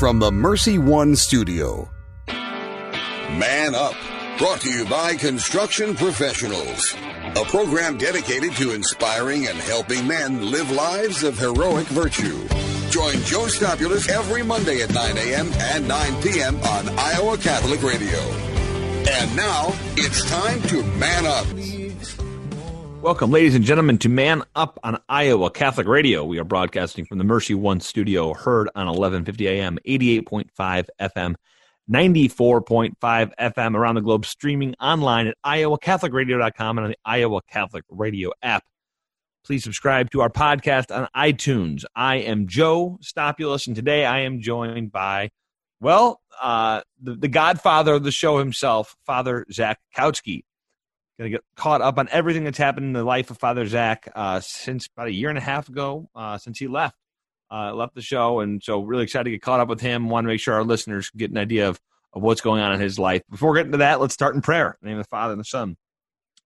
from 0.00 0.18
the 0.18 0.32
Mercy 0.32 0.78
One 0.78 1.14
studio. 1.14 1.90
Man 2.26 3.74
Up, 3.74 3.94
brought 4.38 4.62
to 4.62 4.70
you 4.70 4.86
by 4.86 5.14
Construction 5.14 5.94
Professionals, 5.94 6.94
a 7.36 7.44
program 7.44 7.98
dedicated 7.98 8.52
to 8.52 8.72
inspiring 8.72 9.46
and 9.46 9.58
helping 9.58 10.06
men 10.06 10.50
live 10.50 10.70
lives 10.70 11.22
of 11.22 11.38
heroic 11.38 11.86
virtue. 11.88 12.48
Join 12.88 13.16
Joe 13.24 13.46
Stopulus 13.46 14.08
every 14.08 14.42
Monday 14.42 14.80
at 14.80 14.94
9 14.94 15.18
a.m. 15.18 15.52
and 15.74 15.86
9 15.86 16.22
p.m. 16.22 16.56
on 16.62 16.88
Iowa 16.98 17.36
Catholic 17.36 17.82
Radio. 17.82 18.20
And 19.06 19.36
now 19.36 19.74
it's 19.98 20.24
time 20.30 20.62
to 20.62 20.82
man 20.82 21.26
up. 21.26 21.79
Welcome, 23.02 23.30
ladies 23.30 23.54
and 23.54 23.64
gentlemen, 23.64 23.96
to 23.98 24.10
Man 24.10 24.42
Up 24.54 24.78
on 24.84 25.00
Iowa 25.08 25.50
Catholic 25.50 25.86
Radio. 25.86 26.22
We 26.22 26.38
are 26.38 26.44
broadcasting 26.44 27.06
from 27.06 27.16
the 27.16 27.24
Mercy 27.24 27.54
One 27.54 27.80
studio, 27.80 28.34
heard 28.34 28.68
on 28.74 28.88
1150 28.88 29.48
AM, 29.48 29.78
88.5 29.88 30.86
FM, 31.00 31.34
94.5 31.90 33.32
FM 33.40 33.74
around 33.74 33.94
the 33.94 34.02
globe, 34.02 34.26
streaming 34.26 34.74
online 34.82 35.28
at 35.28 35.36
iowacatholicradio.com 35.46 36.76
and 36.76 36.84
on 36.84 36.90
the 36.90 36.98
Iowa 37.06 37.40
Catholic 37.48 37.84
Radio 37.88 38.32
app. 38.42 38.64
Please 39.46 39.64
subscribe 39.64 40.10
to 40.10 40.20
our 40.20 40.30
podcast 40.30 40.94
on 40.94 41.08
iTunes. 41.16 41.84
I 41.96 42.16
am 42.16 42.48
Joe 42.48 42.98
Stopulus, 43.00 43.66
and 43.66 43.74
today 43.74 44.04
I 44.04 44.20
am 44.20 44.42
joined 44.42 44.92
by, 44.92 45.30
well, 45.80 46.20
uh, 46.40 46.82
the, 47.02 47.14
the 47.14 47.28
godfather 47.28 47.94
of 47.94 48.04
the 48.04 48.12
show 48.12 48.36
himself, 48.36 48.94
Father 49.06 49.46
Zach 49.50 49.78
Kautzky 49.96 50.42
going 51.20 51.30
to 51.30 51.36
get 51.36 51.44
caught 51.54 51.82
up 51.82 51.98
on 51.98 52.08
everything 52.10 52.44
that's 52.44 52.58
happened 52.58 52.86
in 52.86 52.92
the 52.94 53.04
life 53.04 53.30
of 53.30 53.38
Father 53.38 53.66
Zach 53.66 54.10
uh, 54.14 54.40
since 54.40 54.86
about 54.86 55.08
a 55.08 55.12
year 55.12 55.28
and 55.28 55.36
a 55.36 55.42
half 55.42 55.68
ago, 55.68 56.08
uh, 56.14 56.38
since 56.38 56.58
he 56.58 56.66
left 56.66 56.96
uh, 57.50 57.74
left 57.74 57.94
the 57.94 58.02
show, 58.02 58.40
and 58.40 58.62
so 58.62 58.80
really 58.80 59.02
excited 59.02 59.24
to 59.24 59.30
get 59.30 59.42
caught 59.42 59.60
up 59.60 59.68
with 59.68 59.80
him. 59.80 60.08
Want 60.08 60.24
to 60.24 60.28
make 60.28 60.40
sure 60.40 60.54
our 60.54 60.64
listeners 60.64 61.10
get 61.10 61.30
an 61.30 61.38
idea 61.38 61.68
of 61.68 61.80
of 62.12 62.22
what's 62.22 62.40
going 62.40 62.60
on 62.60 62.72
in 62.72 62.80
his 62.80 62.98
life. 62.98 63.22
Before 63.30 63.54
getting 63.54 63.72
to 63.72 63.78
that, 63.78 64.00
let's 64.00 64.14
start 64.14 64.34
in 64.34 64.40
prayer. 64.40 64.76
In 64.80 64.86
the 64.86 64.88
name 64.88 64.98
of 64.98 65.04
the 65.04 65.08
Father 65.10 65.32
and 65.32 65.40
the 65.40 65.44
Son, 65.44 65.62
and 65.68 65.76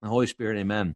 the 0.01 0.09
Holy 0.09 0.27
Spirit. 0.27 0.57
Amen. 0.57 0.93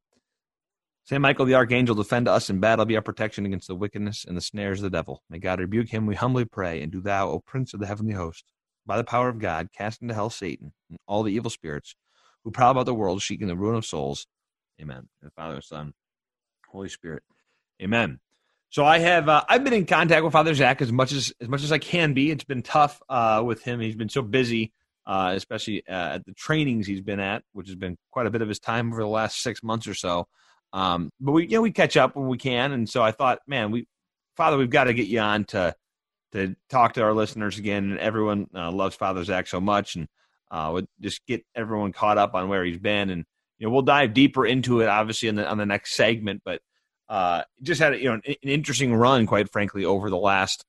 Saint 1.06 1.22
Michael 1.22 1.45
the 1.45 1.56
Archangel, 1.56 1.95
defend 1.95 2.28
us 2.28 2.52
in 2.52 2.59
battle, 2.59 2.86
be 2.86 2.95
our 2.95 3.02
protection 3.02 3.45
against 3.45 3.67
the 3.67 3.76
wickedness 3.76 4.26
and 4.28 4.38
the 4.38 4.42
snares 4.42 4.80
of 4.80 4.84
the 4.84 4.95
devil. 4.95 5.23
May 5.28 5.39
God 5.39 5.59
rebuke 5.59 5.89
him, 5.89 6.06
we 6.06 6.14
humbly 6.14 6.45
pray. 6.45 6.84
And 6.84 6.92
do 6.92 7.02
thou, 7.02 7.30
O 7.30 7.39
Prince 7.39 7.73
of 7.73 7.80
the 7.80 7.88
heavenly 7.88 8.14
host, 8.14 8.45
by 8.86 8.98
the 8.98 9.04
power 9.04 9.28
of 9.28 9.39
God, 9.39 9.70
cast 9.76 10.04
into 10.04 10.14
hell 10.14 10.30
Satan 10.30 10.72
and 10.88 11.00
all 11.08 11.23
the 11.23 11.34
evil 11.34 11.50
spirits 11.50 11.95
who 12.44 12.52
prowl 12.52 12.72
about 12.72 12.86
the 12.86 12.94
world, 12.94 13.22
seeking 13.22 13.48
the 13.48 13.56
ruin 13.56 13.76
of 13.76 13.86
souls. 13.86 14.28
Amen. 14.82 15.08
And 15.22 15.34
Father, 15.34 15.62
Son, 15.62 15.94
Holy 16.68 16.90
Spirit. 16.90 17.23
Amen. 17.82 18.20
So 18.72 18.86
I 18.86 19.00
have 19.00 19.28
uh, 19.28 19.44
I've 19.50 19.64
been 19.64 19.73
in 19.73 19.86
contact 19.86 20.23
with 20.23 20.34
Father 20.34 20.54
Zach 20.54 20.82
as 20.82 20.92
much 20.92 21.12
as 21.12 21.34
as 21.42 21.50
much 21.50 21.64
as 21.64 21.72
I 21.72 21.80
can 21.80 22.14
be. 22.14 22.30
It's 22.30 22.44
been 22.44 22.62
tough 22.62 23.02
uh, 23.10 23.42
with 23.44 23.64
him. 23.64 23.80
He's 23.80 23.95
been 23.95 24.10
so 24.10 24.22
busy, 24.22 24.72
uh, 25.08 25.34
especially 25.36 25.84
uh, 25.88 26.16
at 26.16 26.26
the 26.26 26.34
trainings 26.34 26.86
he's 26.86 27.02
been 27.02 27.20
at, 27.20 27.44
which 27.54 27.67
has 27.67 27.76
been 27.76 27.98
quite 28.12 28.28
a 28.28 28.30
bit 28.30 28.44
of 28.44 28.48
his 28.48 28.60
time 28.60 28.92
over 28.92 29.02
the 29.02 29.08
last 29.08 29.42
six 29.42 29.64
months 29.64 29.88
or 29.88 29.95
so. 29.95 30.28
Um, 30.72 31.10
but 31.20 31.32
we 31.32 31.44
you 31.48 31.56
know 31.56 31.64
we 31.64 31.72
catch 31.72 31.98
up 31.98 32.16
when 32.16 32.28
we 32.28 32.38
can, 32.38 32.72
and 32.72 32.88
so 32.88 33.02
I 33.02 33.12
thought, 33.12 33.40
man, 33.48 33.72
we 33.72 33.88
Father, 34.38 34.58
we've 34.58 34.70
got 34.70 34.84
to 34.84 34.94
get 34.94 35.08
you 35.08 35.20
on 35.20 35.45
to 35.45 35.76
to 36.34 36.56
talk 36.70 36.94
to 36.94 37.02
our 37.02 37.14
listeners 37.14 37.58
again. 37.58 37.86
And 37.86 38.00
everyone 38.00 38.48
uh, 38.54 38.72
loves 38.72 38.95
Father 38.95 39.23
Zach 39.23 39.48
so 39.48 39.60
much, 39.60 39.95
and 39.95 40.08
uh, 40.52 40.69
would 40.73 40.88
just 41.00 41.25
get 41.25 41.45
everyone 41.55 41.92
caught 41.92 42.17
up 42.17 42.33
on 42.33 42.50
where 42.50 42.64
he's 42.64 42.78
been, 42.78 43.09
and 43.09 43.25
you 43.58 43.67
know 43.67 43.73
we'll 43.73 43.81
dive 43.81 44.14
deeper 44.14 44.45
into 44.45 44.81
it 44.81 44.88
obviously 44.88 45.30
in 45.30 45.36
the 45.36 45.47
on 45.47 45.58
the 45.58 45.66
next 45.66 45.95
segment, 45.95 46.42
but 46.44 46.61
uh, 47.09 47.44
just 47.61 47.81
had 47.81 48.00
you 48.00 48.05
know 48.05 48.14
an, 48.14 48.22
an, 48.25 48.36
interesting 48.44 48.94
run, 48.94 49.25
quite 49.25 49.52
frankly, 49.52 49.83
over 49.83 50.09
the 50.09 50.17
last 50.17 50.64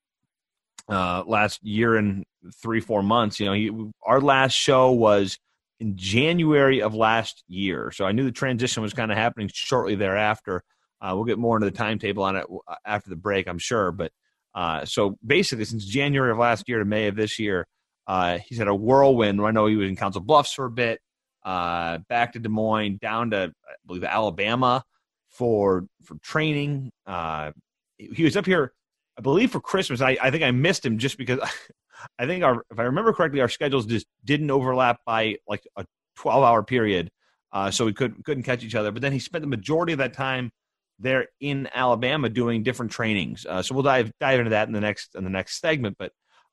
uh, 0.89 1.23
last 1.27 1.63
year 1.63 1.97
and 1.97 2.25
three 2.63 2.81
four 2.81 3.03
months. 3.03 3.39
You 3.39 3.47
know, 3.47 3.53
he, 3.53 3.71
our 4.05 4.21
last 4.21 4.55
show 4.55 4.91
was 4.91 5.39
in 5.79 5.97
January 5.97 6.83
of 6.83 6.95
last 6.95 7.45
year, 7.47 7.93
so 7.95 8.07
I 8.07 8.13
knew 8.13 8.25
the 8.25 8.33
transition 8.33 8.83
was 8.83 8.95
kind 8.95 9.13
of 9.13 9.19
happening 9.19 9.51
shortly 9.53 9.95
thereafter. 9.95 10.63
Uh, 11.01 11.13
we'll 11.15 11.25
get 11.25 11.39
more 11.39 11.57
into 11.57 11.71
the 11.71 11.77
timetable 11.77 12.23
on 12.23 12.37
it 12.37 12.47
after 12.85 13.11
the 13.11 13.17
break, 13.17 13.49
I'm 13.49 13.59
sure, 13.59 13.93
but. 13.93 14.13
Uh, 14.53 14.85
so 14.85 15.17
basically, 15.25 15.65
since 15.65 15.85
January 15.85 16.33
of 16.33 16.37
last 16.37 16.69
year 16.69 16.81
to 16.81 16.85
May 16.85 17.07
of 17.07 17.15
this 17.15 17.39
year, 17.39 17.69
uh, 18.11 18.41
he's 18.45 18.59
had 18.59 18.67
a 18.67 18.75
whirlwind. 18.75 19.41
I 19.41 19.53
know 19.53 19.67
he 19.67 19.77
was 19.77 19.89
in 19.89 19.95
Council 19.95 20.21
Bluffs 20.21 20.53
for 20.53 20.65
a 20.65 20.71
bit, 20.71 21.01
uh, 21.45 21.99
back 22.09 22.33
to 22.33 22.41
Des 22.41 22.49
Moines, 22.49 22.99
down 22.99 23.31
to 23.31 23.53
I 23.65 23.73
believe 23.87 24.03
Alabama 24.03 24.83
for 25.29 25.87
for 26.03 26.17
training. 26.17 26.91
Uh, 27.07 27.53
he 27.97 28.25
was 28.25 28.37
up 28.37 28.47
here, 28.47 28.73
I 29.17 29.21
believe, 29.21 29.53
for 29.53 29.61
Christmas. 29.61 30.01
I, 30.01 30.19
I 30.21 30.33
think 30.33 30.43
I 30.43 30.51
missed 30.51 30.85
him 30.85 30.99
just 30.99 31.19
because 31.19 31.39
I 32.19 32.27
think 32.27 32.43
our, 32.43 32.65
if 32.73 32.81
I 32.81 32.83
remember 32.83 33.13
correctly, 33.13 33.43
our 33.43 33.49
schedules 33.49 33.87
just 33.87 34.07
didn't 34.25 34.51
overlap 34.51 34.99
by 35.07 35.37
like 35.47 35.63
a 35.77 35.87
twelve 36.17 36.43
hour 36.43 36.65
period, 36.65 37.13
uh, 37.53 37.71
so 37.71 37.85
we 37.85 37.93
couldn't 37.93 38.25
couldn't 38.25 38.43
catch 38.43 38.65
each 38.65 38.75
other. 38.75 38.91
But 38.91 39.03
then 39.03 39.13
he 39.13 39.21
spent 39.21 39.43
the 39.43 39.49
majority 39.49 39.93
of 39.93 40.01
that 40.01 40.15
time 40.15 40.51
there 40.99 41.29
in 41.39 41.69
Alabama 41.73 42.29
doing 42.29 42.65
different 42.65 42.91
trainings. 42.91 43.47
Uh, 43.49 43.63
so 43.63 43.73
we'll 43.73 43.85
dive 43.85 44.11
dive 44.19 44.41
into 44.41 44.51
that 44.51 44.67
in 44.67 44.75
the 44.75 44.81
next 44.81 45.15
in 45.15 45.23
the 45.23 45.31
next 45.31 45.61
segment, 45.61 45.95
but. 45.97 46.11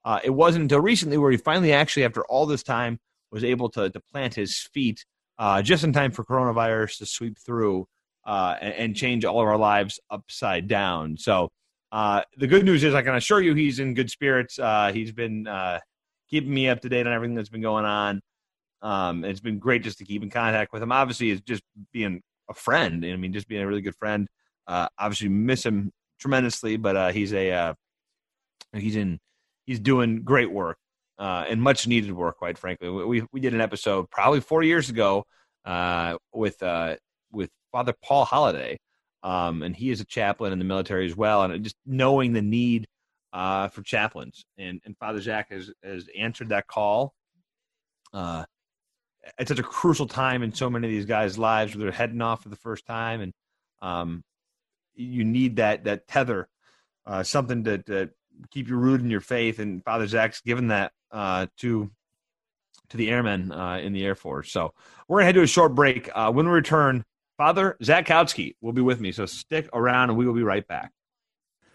Uh, 0.08 0.22
it 0.24 0.30
wasn't 0.30 0.62
until 0.62 0.80
recently 0.80 1.18
where 1.18 1.32
he 1.32 1.36
finally, 1.36 1.74
actually, 1.74 2.06
after 2.06 2.24
all 2.28 2.46
this 2.46 2.64
time, 2.64 2.98
was 3.30 3.44
able 3.44 3.68
to, 3.68 3.90
to 3.90 4.00
plant 4.00 4.34
his 4.34 4.58
feet 4.74 5.04
uh, 5.38 5.62
just 5.62 5.84
in 5.84 5.92
time 5.92 6.14
for 6.14 6.24
coronavirus 6.24 7.00
to 7.00 7.06
sweep 7.06 7.38
through 7.38 7.86
uh, 8.26 8.56
and, 8.62 8.74
and, 8.76 8.96
change 8.96 9.26
all 9.26 9.42
of 9.42 9.48
our 9.48 9.58
lives 9.58 10.00
upside 10.10 10.70
down. 10.70 11.18
So 11.18 11.50
uh, 11.92 12.22
the 12.38 12.48
good 12.48 12.64
news 12.64 12.86
is, 12.86 12.96
I 12.96 13.02
can 13.02 13.16
assure 13.16 13.42
you, 13.42 13.54
he's 13.54 13.80
in 13.80 13.96
good 13.96 14.10
spirits. 14.10 14.58
Uh, 14.58 14.94
he's 14.94 15.12
been 15.12 15.46
uh, 15.46 15.82
keeping 16.30 16.54
me 16.54 16.70
up 16.70 16.80
to 16.84 16.90
date 16.90 17.06
on 17.06 17.12
everything 17.12 17.36
that's 17.36 17.50
been 17.50 17.62
going 17.62 17.84
on. 17.84 18.22
Um, 18.82 19.26
it's 19.26 19.42
been 19.42 19.60
great 19.60 19.84
just 19.84 19.98
to 19.98 20.06
keep 20.06 20.24
in 20.24 20.30
contact 20.30 20.72
with 20.72 20.82
him. 20.82 20.94
Obviously, 20.94 21.32
it's 21.32 21.42
just 21.42 21.64
being 21.92 22.22
a 22.50 22.54
friend. 22.54 23.06
I 23.06 23.18
mean, 23.18 23.34
just 23.34 23.50
being 23.50 23.62
a 23.62 23.68
really 23.68 23.82
good 23.82 23.96
friend. 23.98 24.30
obviously, 24.70 25.28
miss 25.28 25.66
him 25.66 25.92
tremendously, 26.18 26.78
but 26.78 27.14
he's 27.14 27.34
a 27.34 27.76
he's 28.74 28.96
in 28.96 29.20
he's 29.68 29.80
doing 29.80 30.24
great 30.24 30.52
work 30.52 30.80
uh, 31.20 31.46
and 31.48 31.62
much 31.62 31.86
needed 31.88 32.12
work, 32.12 32.38
quite 32.38 32.58
frankly. 32.58 32.90
We 32.90 33.24
we 33.32 33.40
did 33.40 33.54
an 33.54 33.62
episode 33.62 34.10
probably 34.10 34.40
four 34.40 34.64
years 34.64 34.90
ago 34.90 35.26
uh, 35.66 36.18
with 36.34 36.62
uh, 36.64 36.96
with 37.32 37.50
Father 37.72 37.94
Paul 38.04 38.26
Holiday, 38.26 38.80
um, 39.24 39.62
and 39.64 39.76
he 39.76 39.90
is 39.90 40.02
a 40.02 40.06
chaplain 40.06 40.54
in 40.54 40.60
the 40.60 40.66
military 40.66 41.06
as 41.06 41.16
well. 41.16 41.44
And 41.44 41.64
just 41.64 41.76
knowing 41.86 42.34
the 42.34 42.42
need 42.42 42.88
uh, 43.34 43.68
for 43.68 43.82
chaplains, 43.82 44.46
and, 44.58 44.80
and 44.86 44.98
Father 44.98 45.22
Zach 45.22 45.52
has 45.52 45.72
has 45.84 46.08
answered 46.18 46.50
that 46.50 46.68
call. 46.68 47.14
Uh, 48.14 48.46
at 49.38 49.48
such 49.50 49.60
a 49.60 49.64
crucial 49.64 50.08
time 50.08 50.42
in 50.42 50.54
so 50.54 50.70
many 50.70 50.88
of 50.88 50.92
these 50.92 51.06
guys' 51.06 51.38
lives, 51.38 51.76
where 51.76 51.84
they're 51.84 51.92
heading 51.92 52.22
off 52.22 52.44
for 52.44 52.50
the 52.50 52.56
first 52.56 52.86
time, 52.86 53.20
and 53.20 53.34
um, 53.82 54.24
you 54.96 55.26
need 55.26 55.58
that 55.58 55.84
that 55.84 56.08
tether, 56.08 56.48
uh, 57.06 57.24
something 57.24 57.64
to 57.66 58.10
keep 58.52 58.68
you 58.68 58.78
rooted 58.78 59.06
in 59.06 59.12
your 59.12 59.22
faith. 59.22 59.60
And 59.60 59.84
Father 59.84 60.08
Zach's 60.08 60.42
given 60.42 60.68
that 60.68 60.92
uh, 61.12 61.48
to 61.58 61.92
to 62.90 62.98
the 62.98 63.10
airmen 63.10 63.52
uh, 63.52 63.78
in 63.78 63.94
the 63.94 64.06
Air 64.06 64.16
Force. 64.16 64.52
So 64.52 64.74
we're 65.08 65.20
gonna 65.20 65.26
head 65.26 65.36
to 65.36 65.42
a 65.42 65.48
short 65.48 65.76
break. 65.76 66.10
Uh, 66.14 66.32
when 66.32 66.46
we 66.46 66.52
return, 66.52 67.04
Father 67.38 67.78
Zach 67.84 68.08
Kautzky 68.08 68.56
will 68.62 68.74
be 68.74 68.82
with 68.82 69.00
me. 69.00 69.12
So 69.12 69.26
stick 69.26 69.70
around, 69.74 70.10
and 70.10 70.18
we 70.18 70.26
will 70.26 70.34
be 70.34 70.44
right 70.44 70.68
back. 70.68 70.92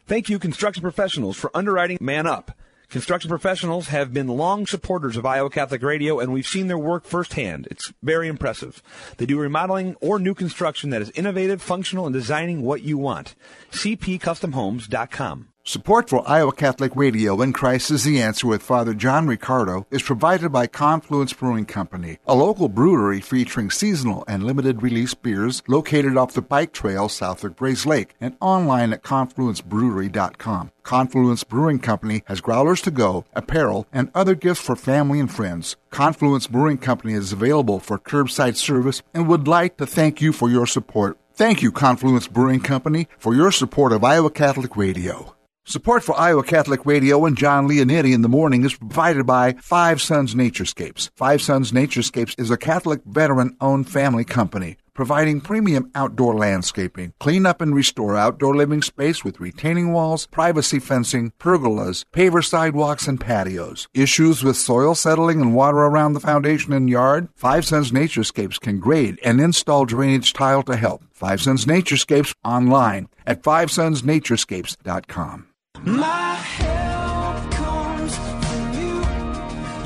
Thank 0.06 0.28
you, 0.28 0.38
construction 0.38 0.82
professionals, 0.82 1.36
for 1.36 1.50
underwriting 1.56 1.98
Man 2.00 2.26
Up. 2.26 2.52
Construction 2.92 3.30
professionals 3.30 3.88
have 3.88 4.12
been 4.12 4.28
long 4.28 4.66
supporters 4.66 5.16
of 5.16 5.24
Iowa 5.24 5.48
Catholic 5.48 5.82
Radio, 5.82 6.20
and 6.20 6.30
we've 6.30 6.46
seen 6.46 6.66
their 6.66 6.76
work 6.76 7.06
firsthand. 7.06 7.66
It's 7.70 7.90
very 8.02 8.28
impressive. 8.28 8.82
They 9.16 9.24
do 9.24 9.38
remodeling 9.38 9.96
or 10.02 10.18
new 10.18 10.34
construction 10.34 10.90
that 10.90 11.00
is 11.00 11.10
innovative, 11.14 11.62
functional, 11.62 12.04
and 12.04 12.12
designing 12.12 12.60
what 12.60 12.82
you 12.82 12.98
want. 12.98 13.34
CPCustomHomes.com. 13.70 15.51
Support 15.64 16.10
for 16.10 16.28
Iowa 16.28 16.50
Catholic 16.50 16.96
Radio 16.96 17.40
and 17.40 17.54
Christ 17.54 17.92
is 17.92 18.02
the 18.02 18.20
Answer 18.20 18.48
with 18.48 18.64
Father 18.64 18.94
John 18.94 19.28
Riccardo 19.28 19.86
is 19.92 20.02
provided 20.02 20.50
by 20.50 20.66
Confluence 20.66 21.32
Brewing 21.32 21.66
Company, 21.66 22.18
a 22.26 22.34
local 22.34 22.68
brewery 22.68 23.20
featuring 23.20 23.70
seasonal 23.70 24.24
and 24.26 24.42
limited 24.42 24.82
release 24.82 25.14
beers 25.14 25.62
located 25.68 26.16
off 26.16 26.34
the 26.34 26.42
bike 26.42 26.72
trail 26.72 27.08
south 27.08 27.44
of 27.44 27.54
Grays 27.54 27.86
Lake 27.86 28.16
and 28.20 28.36
online 28.40 28.92
at 28.92 29.04
confluencebrewery.com. 29.04 30.72
Confluence 30.82 31.44
Brewing 31.44 31.78
Company 31.78 32.24
has 32.26 32.40
growlers 32.40 32.82
to 32.82 32.90
go, 32.90 33.24
apparel, 33.32 33.86
and 33.92 34.10
other 34.16 34.34
gifts 34.34 34.62
for 34.62 34.74
family 34.74 35.20
and 35.20 35.32
friends. 35.32 35.76
Confluence 35.90 36.48
Brewing 36.48 36.78
Company 36.78 37.12
is 37.12 37.32
available 37.32 37.78
for 37.78 38.00
curbside 38.00 38.56
service 38.56 39.00
and 39.14 39.28
would 39.28 39.46
like 39.46 39.76
to 39.76 39.86
thank 39.86 40.20
you 40.20 40.32
for 40.32 40.50
your 40.50 40.66
support. 40.66 41.18
Thank 41.34 41.62
you, 41.62 41.70
Confluence 41.70 42.26
Brewing 42.26 42.62
Company, 42.62 43.06
for 43.16 43.32
your 43.32 43.52
support 43.52 43.92
of 43.92 44.02
Iowa 44.02 44.30
Catholic 44.30 44.76
Radio. 44.76 45.36
Support 45.64 46.02
for 46.02 46.18
Iowa 46.18 46.42
Catholic 46.42 46.84
Radio 46.84 47.24
and 47.24 47.36
John 47.36 47.68
Leonetti 47.68 48.12
in 48.12 48.22
the 48.22 48.28
morning 48.28 48.64
is 48.64 48.74
provided 48.74 49.26
by 49.26 49.52
Five 49.60 50.02
Sons 50.02 50.34
Naturescapes. 50.34 51.10
Five 51.14 51.40
Sons 51.40 51.70
Naturescapes 51.70 52.38
is 52.38 52.50
a 52.50 52.56
Catholic 52.56 53.00
veteran 53.04 53.56
owned 53.60 53.88
family 53.88 54.24
company 54.24 54.76
providing 54.94 55.40
premium 55.40 55.90
outdoor 55.94 56.34
landscaping. 56.34 57.12
Clean 57.18 57.46
up 57.46 57.60
and 57.60 57.74
restore 57.74 58.16
outdoor 58.16 58.54
living 58.54 58.82
space 58.82 59.24
with 59.24 59.40
retaining 59.40 59.92
walls, 59.92 60.26
privacy 60.26 60.78
fencing, 60.78 61.32
pergolas, 61.38 62.04
paver 62.12 62.44
sidewalks, 62.44 63.08
and 63.08 63.20
patios. 63.20 63.88
Issues 63.94 64.44
with 64.44 64.56
soil 64.56 64.94
settling 64.94 65.40
and 65.40 65.54
water 65.54 65.78
around 65.78 66.12
the 66.12 66.20
foundation 66.20 66.72
and 66.72 66.90
yard? 66.90 67.28
Five 67.34 67.64
Sons 67.64 67.92
Naturescapes 67.92 68.60
can 68.60 68.78
grade 68.78 69.18
and 69.24 69.40
install 69.40 69.84
drainage 69.84 70.32
tile 70.32 70.62
to 70.64 70.76
help. 70.76 71.04
Five 71.12 71.40
Sons 71.40 71.66
Naturescapes 71.66 72.34
online 72.44 73.08
at 73.26 73.42
fivesonsnaturescapes.com. 73.42 75.51
My 75.84 76.34
help 76.34 77.50
comes 77.50 78.16
from 78.16 78.72
you. 78.74 79.00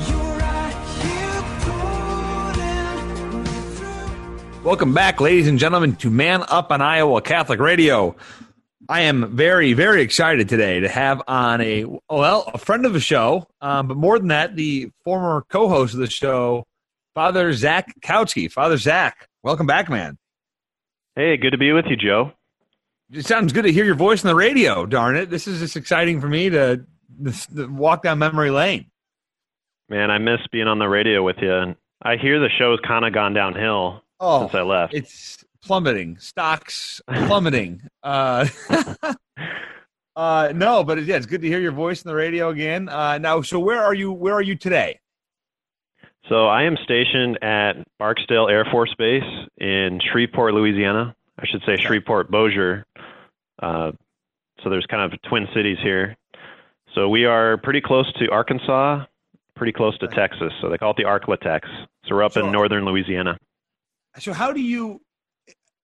You're 0.07 0.37
right 0.37 0.77
here 1.01 1.43
pulling 2.53 3.43
me 3.43 3.49
through. 3.77 4.61
Welcome 4.63 4.93
back, 4.93 5.19
ladies 5.19 5.47
and 5.47 5.57
gentlemen, 5.57 5.95
to 5.95 6.11
Man 6.11 6.43
Up 6.49 6.71
on 6.71 6.81
Iowa 6.81 7.19
Catholic 7.23 7.59
Radio. 7.59 8.15
I 8.87 9.01
am 9.01 9.35
very, 9.35 9.73
very 9.73 10.03
excited 10.03 10.47
today 10.47 10.81
to 10.81 10.87
have 10.87 11.23
on 11.27 11.61
a 11.61 11.85
well, 12.07 12.51
a 12.53 12.59
friend 12.59 12.85
of 12.85 12.93
the 12.93 12.99
show, 12.99 13.47
um, 13.59 13.87
but 13.87 13.97
more 13.97 14.19
than 14.19 14.27
that, 14.27 14.55
the 14.55 14.91
former 15.03 15.45
co-host 15.49 15.95
of 15.95 15.99
the 15.99 16.11
show, 16.11 16.67
Father 17.15 17.51
Zach 17.53 17.91
Kautzky. 18.01 18.51
Father 18.51 18.77
Zach, 18.77 19.27
welcome 19.41 19.65
back, 19.65 19.89
man. 19.89 20.19
Hey, 21.15 21.37
good 21.37 21.51
to 21.51 21.57
be 21.57 21.71
with 21.71 21.85
you, 21.89 21.95
Joe. 21.95 22.33
It 23.11 23.25
sounds 23.25 23.53
good 23.53 23.63
to 23.63 23.71
hear 23.71 23.85
your 23.85 23.95
voice 23.95 24.23
on 24.25 24.29
the 24.29 24.35
radio. 24.35 24.85
Darn 24.85 25.15
it, 25.15 25.29
this 25.29 25.47
is 25.47 25.59
just 25.59 25.77
exciting 25.77 26.19
for 26.19 26.27
me 26.27 26.49
to, 26.49 26.85
this, 27.09 27.45
to 27.47 27.67
walk 27.67 28.03
down 28.03 28.19
memory 28.19 28.51
lane. 28.51 28.87
Man, 29.89 30.11
I 30.11 30.17
miss 30.17 30.39
being 30.51 30.67
on 30.67 30.79
the 30.79 30.89
radio 30.89 31.23
with 31.23 31.37
you. 31.41 31.53
And 31.53 31.75
I 32.01 32.17
hear 32.17 32.39
the 32.39 32.49
show's 32.59 32.79
kind 32.85 33.05
of 33.05 33.13
gone 33.13 33.33
downhill 33.33 34.03
Oh, 34.19 34.41
since 34.41 34.55
I 34.55 34.61
left. 34.63 34.93
it's 34.93 35.43
plummeting. 35.63 36.17
Stocks 36.17 37.01
plummeting. 37.07 37.81
uh, 38.03 38.47
uh, 40.15 40.51
no, 40.55 40.83
but 40.83 41.01
yeah, 41.03 41.15
it's 41.15 41.25
good 41.25 41.41
to 41.41 41.47
hear 41.47 41.59
your 41.59 41.71
voice 41.71 42.05
on 42.05 42.09
the 42.09 42.15
radio 42.15 42.49
again. 42.49 42.89
Uh, 42.89 43.17
now, 43.19 43.41
so 43.41 43.59
where 43.59 43.81
are 43.81 43.93
you? 43.93 44.11
Where 44.11 44.33
are 44.33 44.41
you 44.41 44.55
today? 44.55 44.99
So 46.27 46.47
I 46.47 46.63
am 46.63 46.75
stationed 46.83 47.41
at 47.41 47.73
Barksdale 47.99 48.49
Air 48.49 48.65
Force 48.69 48.93
Base 48.97 49.23
in 49.59 50.01
Shreveport, 50.11 50.53
Louisiana. 50.53 51.15
I 51.39 51.45
should 51.45 51.61
say 51.65 51.77
Shreveport 51.77 52.31
Bossier. 52.31 52.85
Uh, 53.61 53.91
so 54.63 54.69
there's 54.69 54.85
kind 54.87 55.11
of 55.13 55.19
twin 55.23 55.47
cities 55.53 55.77
here. 55.83 56.15
So 56.95 57.09
we 57.09 57.25
are 57.25 57.57
pretty 57.57 57.81
close 57.81 58.11
to 58.13 58.29
Arkansas, 58.31 59.05
pretty 59.55 59.73
close 59.73 59.97
to 59.99 60.07
Texas. 60.07 60.51
So 60.61 60.69
they 60.69 60.77
call 60.77 60.91
it 60.91 60.97
the 60.97 61.03
Arklatex. 61.03 61.61
So 62.05 62.15
we're 62.15 62.23
up 62.23 62.33
Sure. 62.33 62.45
in 62.45 62.51
northern 62.51 62.85
Louisiana. 62.85 63.37
So 64.19 64.33
how 64.33 64.51
do 64.51 64.61
you, 64.61 65.01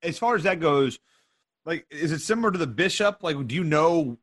as 0.02 0.18
far 0.18 0.36
as 0.36 0.44
that 0.44 0.60
goes, 0.60 0.98
like, 1.66 1.86
is 1.92 2.12
it 2.12 2.20
similar 2.20 2.52
to 2.52 2.58
the 2.58 2.68
bishop? 2.68 3.22
Like, 3.22 3.48
do 3.48 3.56
you 3.56 3.64
know? 3.64 4.18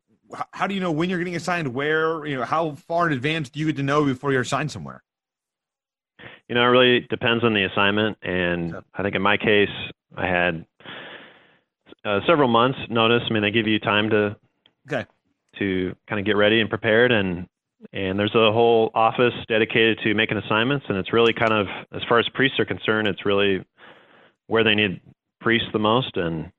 How 0.53 0.69
do 0.69 0.75
you 0.75 0.81
know 0.81 0.93
when 0.93 1.11
you're 1.11 1.19
getting 1.19 1.35
assigned 1.37 1.75
where? 1.75 2.25
You 2.26 2.37
know, 2.37 2.44
how 2.44 2.73
far 2.75 3.06
in 3.09 3.12
advance 3.12 3.50
do 3.50 3.59
you 3.61 3.67
get 3.67 3.76
to 3.76 3.83
know 3.83 4.05
before 4.05 4.31
you're 4.33 4.43
assigned 4.43 4.71
somewhere? 4.71 5.03
You 6.49 6.55
know, 6.55 6.62
it 6.62 6.67
really 6.67 7.00
depends 7.09 7.43
on 7.44 7.53
the 7.55 7.65
assignment, 7.65 8.17
and 8.23 8.76
I 8.94 9.03
think 9.03 9.15
in 9.17 9.23
my 9.23 9.37
case, 9.37 9.71
I 10.17 10.26
had 10.26 10.67
uh, 12.05 12.20
several 12.26 12.49
months 12.49 12.79
notice. 12.88 13.23
I 13.29 13.32
mean, 13.32 13.43
they 13.43 13.50
give 13.50 13.67
you 13.67 13.79
time 13.79 14.11
to 14.11 14.37
Okay. 14.91 15.05
to 15.58 15.94
kind 16.08 16.19
of 16.19 16.26
get 16.26 16.37
ready 16.37 16.61
and 16.61 16.70
prepared, 16.70 17.12
and 17.12 17.47
and 17.93 18.19
there's 18.19 18.35
a 18.35 18.52
whole 18.52 18.91
office 18.94 19.35
dedicated 19.49 19.99
to 20.05 20.14
making 20.14 20.38
assignments, 20.38 20.87
and 20.88 20.99
it's 20.99 21.12
really 21.12 21.32
kind 21.32 21.52
of 21.52 21.67
as 21.93 22.02
far 22.08 22.19
as 22.19 22.29
priests 22.35 22.58
are 22.58 22.64
concerned, 22.64 23.08
it's 23.08 23.25
really 23.25 23.64
where 24.47 24.64
they 24.64 24.75
need 24.75 25.00
priests 25.41 25.69
the 25.73 25.79
most, 25.79 26.17
and 26.17 26.50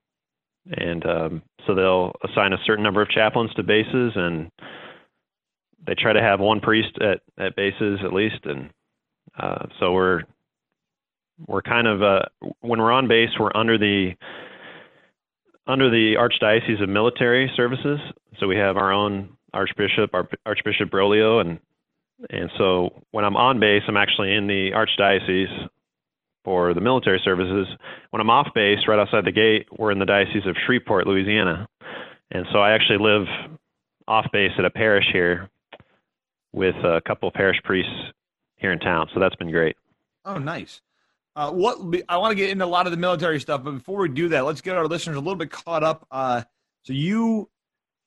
and 0.77 1.05
um, 1.05 1.41
so 1.65 1.75
they'll 1.75 2.13
assign 2.23 2.53
a 2.53 2.63
certain 2.65 2.83
number 2.83 3.01
of 3.01 3.09
chaplains 3.09 3.53
to 3.55 3.63
bases, 3.63 4.13
and 4.15 4.51
they 5.85 5.95
try 5.95 6.13
to 6.13 6.21
have 6.21 6.39
one 6.39 6.59
priest 6.59 6.97
at 7.01 7.21
at 7.37 7.55
bases 7.55 7.99
at 8.03 8.13
least, 8.13 8.45
and 8.45 8.69
uh, 9.39 9.65
so 9.79 9.93
we're 9.93 10.21
we're 11.47 11.61
kind 11.61 11.87
of 11.87 12.03
uh, 12.03 12.21
when 12.61 12.79
we're 12.79 12.91
on 12.91 13.07
base, 13.07 13.29
we're 13.39 13.55
under 13.55 13.77
the 13.77 14.11
under 15.67 15.89
the 15.89 16.15
Archdiocese 16.15 16.81
of 16.81 16.89
Military 16.89 17.51
Services. 17.55 17.99
So 18.39 18.47
we 18.47 18.57
have 18.57 18.77
our 18.77 18.91
own 18.91 19.37
Archbishop, 19.53 20.13
Arch- 20.13 20.33
Archbishop 20.45 20.89
Broglio, 20.89 21.41
and 21.41 21.59
and 22.29 22.51
so 22.57 23.03
when 23.11 23.25
I'm 23.25 23.35
on 23.35 23.59
base, 23.59 23.81
I'm 23.87 23.97
actually 23.97 24.33
in 24.33 24.45
the 24.45 24.71
Archdiocese 24.71 25.69
for 26.43 26.73
the 26.73 26.81
military 26.81 27.19
services. 27.23 27.67
When 28.11 28.21
I'm 28.21 28.29
off 28.29 28.47
base, 28.53 28.79
right 28.87 28.99
outside 28.99 29.25
the 29.25 29.31
gate, 29.31 29.67
we're 29.75 29.91
in 29.91 29.99
the 29.99 30.05
Diocese 30.05 30.45
of 30.45 30.55
Shreveport, 30.65 31.07
Louisiana, 31.07 31.67
and 32.31 32.45
so 32.51 32.59
I 32.59 32.71
actually 32.71 32.99
live 32.99 33.27
off 34.07 34.25
base 34.31 34.51
at 34.57 34.65
a 34.65 34.69
parish 34.69 35.05
here 35.11 35.49
with 36.53 36.75
a 36.75 37.01
couple 37.07 37.27
of 37.29 37.33
parish 37.33 37.57
priests 37.63 37.91
here 38.55 38.71
in 38.71 38.79
town. 38.79 39.09
So 39.13 39.19
that's 39.19 39.35
been 39.35 39.51
great. 39.51 39.75
Oh, 40.25 40.37
nice. 40.37 40.81
Uh, 41.35 41.51
what 41.51 41.77
I 42.09 42.17
want 42.17 42.31
to 42.31 42.35
get 42.35 42.49
into 42.49 42.65
a 42.65 42.67
lot 42.67 42.87
of 42.87 42.91
the 42.91 42.97
military 42.97 43.39
stuff, 43.39 43.63
but 43.63 43.71
before 43.71 43.99
we 43.99 44.09
do 44.09 44.29
that, 44.29 44.41
let's 44.41 44.61
get 44.61 44.75
our 44.75 44.87
listeners 44.87 45.15
a 45.15 45.19
little 45.19 45.35
bit 45.35 45.49
caught 45.49 45.83
up. 45.83 46.05
Uh, 46.11 46.43
so 46.83 46.93
you 46.93 47.49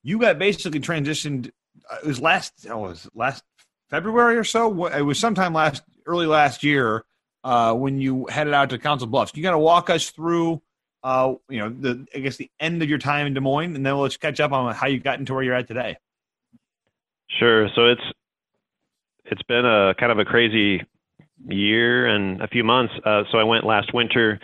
you 0.02 0.18
got 0.18 0.38
basically 0.38 0.80
transitioned. 0.80 1.50
Uh, 1.90 1.96
it 2.02 2.06
was 2.06 2.20
last 2.20 2.66
oh, 2.68 2.78
was 2.78 3.08
last 3.14 3.42
February 3.88 4.36
or 4.36 4.44
so. 4.44 4.86
It 4.86 5.02
was 5.02 5.18
sometime 5.18 5.54
last 5.54 5.82
early 6.06 6.26
last 6.26 6.62
year 6.62 7.04
uh, 7.44 7.74
when 7.74 8.00
you 8.00 8.26
headed 8.26 8.52
out 8.52 8.70
to 8.70 8.78
Council 8.78 9.06
Bluffs. 9.06 9.32
You 9.34 9.42
got 9.42 9.52
to 9.52 9.58
walk 9.58 9.90
us 9.90 10.10
through. 10.10 10.62
Uh, 11.02 11.34
you 11.48 11.58
know, 11.58 11.68
the 11.68 12.06
I 12.14 12.18
guess 12.18 12.36
the 12.36 12.50
end 12.60 12.82
of 12.82 12.88
your 12.88 12.98
time 12.98 13.26
in 13.26 13.34
Des 13.34 13.40
Moines, 13.40 13.74
and 13.76 13.84
then 13.84 13.96
let's 13.96 14.16
catch 14.16 14.40
up 14.40 14.52
on 14.52 14.74
how 14.74 14.86
you 14.86 14.98
got 15.00 15.18
into 15.18 15.34
where 15.34 15.42
you're 15.42 15.54
at 15.54 15.68
today. 15.68 15.96
Sure. 17.38 17.68
So 17.74 17.86
it's 17.88 18.02
it's 19.24 19.42
been 19.42 19.64
a 19.64 19.94
kind 19.98 20.12
of 20.12 20.18
a 20.18 20.24
crazy 20.24 20.82
year 21.48 22.06
and 22.06 22.40
a 22.42 22.48
few 22.48 22.64
months. 22.64 22.92
Uh, 23.04 23.22
so 23.31 23.38
I 23.38 23.44
went 23.44 23.64
last 23.64 23.92
winter 23.92 24.38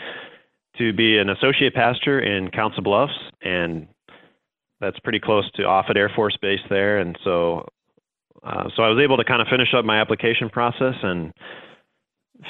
to 0.79 0.93
be 0.93 1.19
an 1.19 1.31
associate 1.31 1.75
pastor 1.75 2.21
in 2.21 2.51
Council 2.51 2.83
Bluffs, 2.83 3.13
and 3.43 3.89
that's 4.81 4.99
pretty 5.01 5.21
close 5.21 5.51
to 5.53 5.63
Offutt 5.63 5.97
Air 5.97 6.11
Force 6.15 6.37
Base 6.41 6.61
there. 6.69 6.99
And 6.99 7.19
so, 7.25 7.69
uh, 8.43 8.65
so 8.75 8.83
I 8.83 8.89
was 8.89 9.03
able 9.03 9.17
to 9.17 9.25
kind 9.25 9.43
of 9.43 9.49
finish 9.49 9.75
up 9.77 9.85
my 9.85 10.01
application 10.01 10.49
process 10.49 10.95
and 11.03 11.33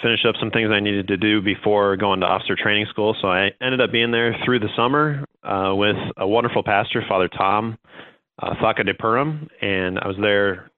finish 0.03 0.25
up 0.25 0.37
some 0.39 0.51
things 0.51 0.71
I 0.71 0.81
needed 0.81 1.09
to 1.09 1.17
do 1.17 1.43
before 1.43 1.97
going 1.97 2.21
to 2.21 2.27
officer 2.27 2.55
training 2.55 2.87
school. 2.91 3.17
So 3.21 3.29
I 3.29 3.51
ended 3.61 3.81
up 3.81 3.91
being 3.91 4.13
there 4.13 4.37
through 4.45 4.61
the 4.61 4.69
summer 4.77 5.25
uh, 5.43 5.75
with 5.75 5.97
a 6.17 6.27
wonderful 6.27 6.63
pastor, 6.63 7.03
Father 7.09 7.29
Tom 7.29 7.77
uh, 8.41 8.55
Thakadipuram, 8.63 9.49
and 9.61 9.99
I 9.99 10.07
was 10.07 10.17
there 10.21 10.71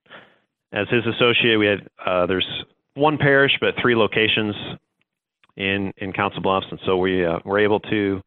as 0.72 0.88
his 0.88 1.04
associate. 1.06 1.58
We 1.58 1.66
had 1.66 1.88
uh, 2.04 2.26
there's 2.26 2.46
one 2.94 3.18
parish, 3.18 3.52
but 3.60 3.74
three 3.80 3.96
locations 3.96 4.54
in 5.56 5.92
in 5.98 6.12
Council 6.12 6.40
Bluffs, 6.40 6.66
and 6.70 6.80
so 6.86 6.96
we 6.96 7.24
uh, 7.24 7.38
were 7.44 7.58
able 7.58 7.80
to 7.80 8.22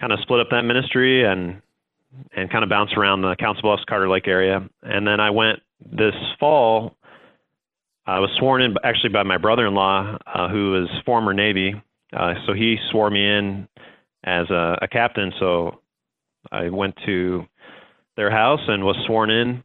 kind 0.00 0.12
of 0.12 0.20
split 0.20 0.40
up 0.40 0.48
that 0.50 0.62
ministry 0.62 1.24
and 1.24 1.60
and 2.34 2.50
kind 2.50 2.64
of 2.64 2.70
bounce 2.70 2.92
around 2.96 3.22
the 3.22 3.36
Council 3.38 3.62
Bluffs, 3.62 3.84
Carter 3.88 4.08
Lake 4.08 4.26
area. 4.26 4.68
And 4.82 5.06
then 5.06 5.20
I 5.20 5.30
went 5.30 5.60
this 5.80 6.14
fall. 6.38 6.96
I 8.06 8.18
was 8.18 8.30
sworn 8.38 8.62
in 8.62 8.74
actually 8.82 9.10
by 9.10 9.22
my 9.22 9.38
brother-in-law, 9.38 10.18
uh, 10.26 10.48
who 10.48 10.82
is 10.82 10.88
former 11.06 11.32
Navy. 11.32 11.74
Uh, 12.12 12.34
so 12.46 12.52
he 12.52 12.76
swore 12.90 13.10
me 13.10 13.24
in 13.24 13.68
as 14.24 14.50
a, 14.50 14.78
a 14.82 14.88
captain. 14.88 15.32
So 15.38 15.80
I 16.50 16.68
went 16.70 16.96
to 17.06 17.46
their 18.16 18.30
house 18.30 18.60
and 18.66 18.84
was 18.84 18.96
sworn 19.06 19.30
in 19.30 19.62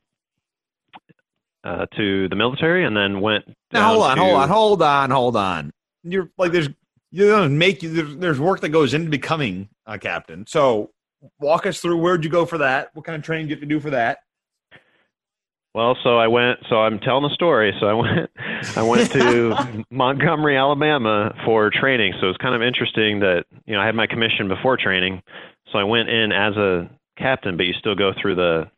uh, 1.65 1.88
to 1.98 2.29
the 2.29 2.36
military, 2.36 2.86
and 2.86 2.95
then 2.95 3.19
went. 3.19 3.45
Now 3.74 3.89
hold 3.89 4.03
on, 4.03 4.17
to- 4.17 4.24
hold 4.24 4.36
on, 4.36 4.50
hold 4.50 4.81
on, 4.81 5.10
hold 5.12 5.36
on. 5.36 5.74
You're 6.03 6.29
like 6.38 6.51
there's 6.51 6.69
you 7.12 7.27
don't 7.27 7.57
make 7.57 7.81
you 7.81 7.89
there's, 7.89 8.15
there's 8.17 8.39
work 8.39 8.62
that 8.62 8.69
goes 8.69 8.93
into 8.93 9.10
becoming 9.10 9.69
a 9.86 9.98
captain. 9.98 10.45
So 10.48 10.91
walk 11.39 11.65
us 11.65 11.79
through 11.79 11.98
where'd 11.98 12.24
you 12.24 12.29
go 12.29 12.45
for 12.45 12.60
that? 12.60 12.91
What 12.93 13.05
kind 13.05 13.15
of 13.15 13.24
training 13.24 13.48
did 13.48 13.51
you 13.51 13.55
have 13.55 13.62
to 13.62 13.67
do 13.67 13.79
for 13.79 13.89
that? 13.89 14.19
Well, 15.74 15.98
so 16.03 16.17
I 16.17 16.27
went. 16.27 16.60
So 16.69 16.77
I'm 16.77 17.00
telling 17.00 17.24
the 17.24 17.36
story. 17.36 17.74
So 17.81 17.88
I 17.88 17.93
went. 17.93 18.29
I 18.77 18.84
went 18.84 19.12
to 19.12 19.84
Montgomery, 19.91 20.55
Alabama, 20.57 21.36
for 21.45 21.69
training. 21.69 22.13
So 22.22 22.29
it's 22.29 22.38
kind 22.38 22.55
of 22.55 22.62
interesting 22.62 23.19
that 23.19 23.45
you 23.65 23.74
know 23.74 23.81
I 23.81 23.86
had 23.86 23.95
my 23.95 24.07
commission 24.07 24.48
before 24.48 24.77
training. 24.77 25.22
So 25.74 25.79
I 25.79 25.84
went 25.84 26.10
in 26.10 26.31
as 26.31 26.55
a 26.55 26.89
captain, 27.17 27.57
but 27.57 27.65
you 27.65 27.74
still 27.74 27.95
go 27.95 28.13
through 28.22 28.36
the 28.36 28.72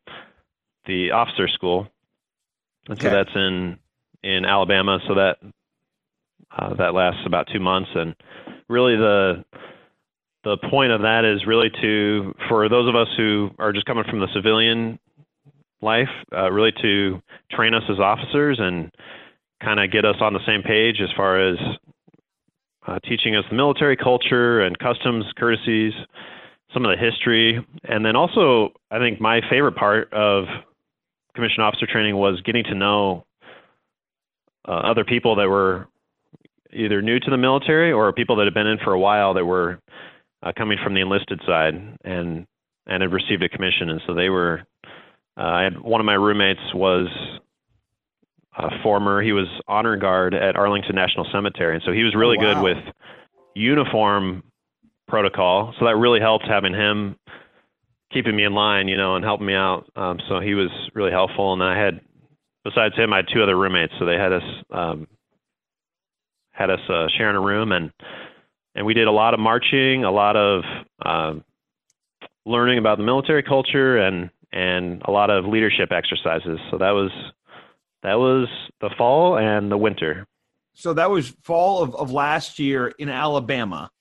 the 0.86 1.12
officer 1.12 1.48
school, 1.48 1.88
and 2.88 3.00
so 3.00 3.10
that's 3.10 3.36
in 3.36 3.78
in 4.24 4.46
Alabama. 4.46 5.00
So 5.08 5.16
that 5.16 5.38
uh, 6.58 6.74
that 6.76 6.94
lasts 6.94 7.22
about 7.26 7.48
two 7.52 7.60
months, 7.60 7.90
and 7.96 8.16
really 8.70 8.96
the 8.96 9.44
the 10.44 10.58
point 10.70 10.92
of 10.92 11.02
that 11.02 11.26
is 11.26 11.46
really 11.46 11.70
to 11.82 12.34
for 12.48 12.70
those 12.70 12.88
of 12.88 12.96
us 12.96 13.08
who 13.18 13.50
are 13.60 13.74
just 13.74 13.86
coming 13.86 14.04
from 14.10 14.20
the 14.20 14.28
civilian 14.34 15.00
life, 15.82 16.10
uh, 16.36 16.52
really 16.52 16.72
to 16.82 17.22
train 17.52 17.74
us 17.74 17.84
as 17.90 18.00
officers 18.00 18.58
and 18.60 18.92
kind 19.64 19.80
of 19.80 19.92
get 19.92 20.06
us 20.06 20.16
on 20.22 20.34
the 20.34 20.46
same 20.46 20.62
page 20.62 21.02
as 21.02 21.10
far 21.16 21.40
as 21.40 21.58
uh, 22.88 23.00
teaching 23.08 23.36
us 23.36 23.44
the 23.50 23.56
military 23.56 23.98
culture 23.98 24.62
and 24.62 24.78
customs, 24.80 25.26
courtesies, 25.38 25.94
some 26.74 26.86
of 26.86 26.92
the 26.92 26.98
history, 26.98 27.66
and 27.84 28.06
then 28.06 28.16
also 28.16 28.70
I 28.92 29.00
think 29.00 29.20
my 29.20 29.42
favorite 29.50 29.76
part 29.76 30.12
of 30.14 30.46
commissioned 31.38 31.64
officer 31.64 31.86
training 31.88 32.18
was 32.18 32.42
getting 32.42 32.64
to 32.66 32.76
know 32.76 33.26
uh, 34.68 34.72
other 34.72 35.06
people 35.06 35.36
that 35.36 35.48
were 35.48 35.88
either 36.74 37.02
new 37.02 37.20
to 37.20 37.30
the 37.32 37.38
military 37.38 37.92
or 37.94 38.12
people 38.12 38.36
that 38.36 38.46
had 38.46 38.54
been 38.54 38.68
in 38.68 38.78
for 38.84 38.92
a 38.92 39.00
while 39.00 39.34
that 39.36 39.46
were 39.46 39.80
uh, 40.44 40.52
coming 40.58 40.78
from 40.84 40.94
the 40.94 41.02
enlisted 41.02 41.40
side 41.48 41.74
and 42.04 42.46
and 42.90 43.02
had 43.04 43.12
received 43.14 43.44
a 43.44 43.50
commission, 43.50 43.90
and 43.90 44.02
so 44.08 44.14
they 44.14 44.30
were. 44.30 44.64
Uh, 45.38 45.44
I 45.44 45.62
had 45.64 45.80
one 45.80 46.02
of 46.02 46.06
my 46.06 46.16
roommates 46.16 46.62
was 46.74 47.08
a 48.58 48.70
former. 48.82 49.22
He 49.22 49.34
was 49.34 49.46
honor 49.68 49.96
guard 49.98 50.34
at 50.34 50.56
Arlington 50.56 50.96
National 50.96 51.28
Cemetery, 51.32 51.76
and 51.76 51.84
so 51.86 51.92
he 51.92 52.04
was 52.04 52.16
really 52.16 52.38
Oh, 52.40 52.44
wow. 52.44 52.54
good 52.56 52.64
with 52.64 52.94
uniform 53.56 54.44
protocol. 55.08 55.74
So 55.80 55.86
that 55.86 55.96
really 55.98 56.20
helped 56.20 56.46
having 56.48 56.74
him 56.74 57.18
keeping 58.12 58.36
me 58.36 58.46
in 58.46 58.54
line, 58.54 58.88
you 58.88 58.98
know, 58.98 59.16
and 59.16 59.26
helping 59.26 59.48
me 59.48 59.54
out. 59.54 59.90
Um, 59.96 60.20
so 60.30 60.40
he 60.40 60.54
was 60.54 60.70
really 60.94 61.12
helpful. 61.12 61.54
And 61.54 61.64
I 61.64 61.78
had, 61.78 62.02
besides 62.64 62.96
him, 62.96 63.14
I 63.14 63.18
had 63.18 63.26
two 63.34 63.44
other 63.44 63.58
roommates. 63.58 63.94
So 64.00 64.06
they 64.06 64.16
had 64.16 64.34
us 64.34 64.44
um, 64.72 65.08
had 66.52 66.70
us 66.70 66.80
uh, 66.90 67.08
sharing 67.18 67.36
a 67.36 67.42
room, 67.42 67.72
and 67.72 67.92
and 68.76 68.86
we 68.86 68.94
did 68.94 69.08
a 69.08 69.12
lot 69.12 69.34
of 69.34 69.40
marching, 69.40 70.04
a 70.04 70.12
lot 70.12 70.36
of 70.36 70.64
um, 71.06 71.44
learning 72.46 72.80
about 72.80 72.98
the 72.98 73.04
military 73.04 73.44
culture, 73.44 73.98
and 73.98 74.30
and 74.52 75.02
a 75.06 75.12
lot 75.12 75.30
of 75.30 75.46
leadership 75.46 75.92
exercises. 75.92 76.60
So 76.72 76.78
that 76.78 76.92
was 76.92 77.12
that 78.04 78.16
was 78.16 78.48
the 78.82 78.90
fall 78.98 79.38
and 79.38 79.72
the 79.72 79.78
winter. 79.78 80.26
So 80.74 80.94
that 80.94 81.10
was 81.10 81.30
fall 81.42 81.82
of, 81.82 81.96
of 81.96 82.12
last 82.12 82.60
year 82.60 82.88
in 82.88 83.10
Alabama. 83.10 83.92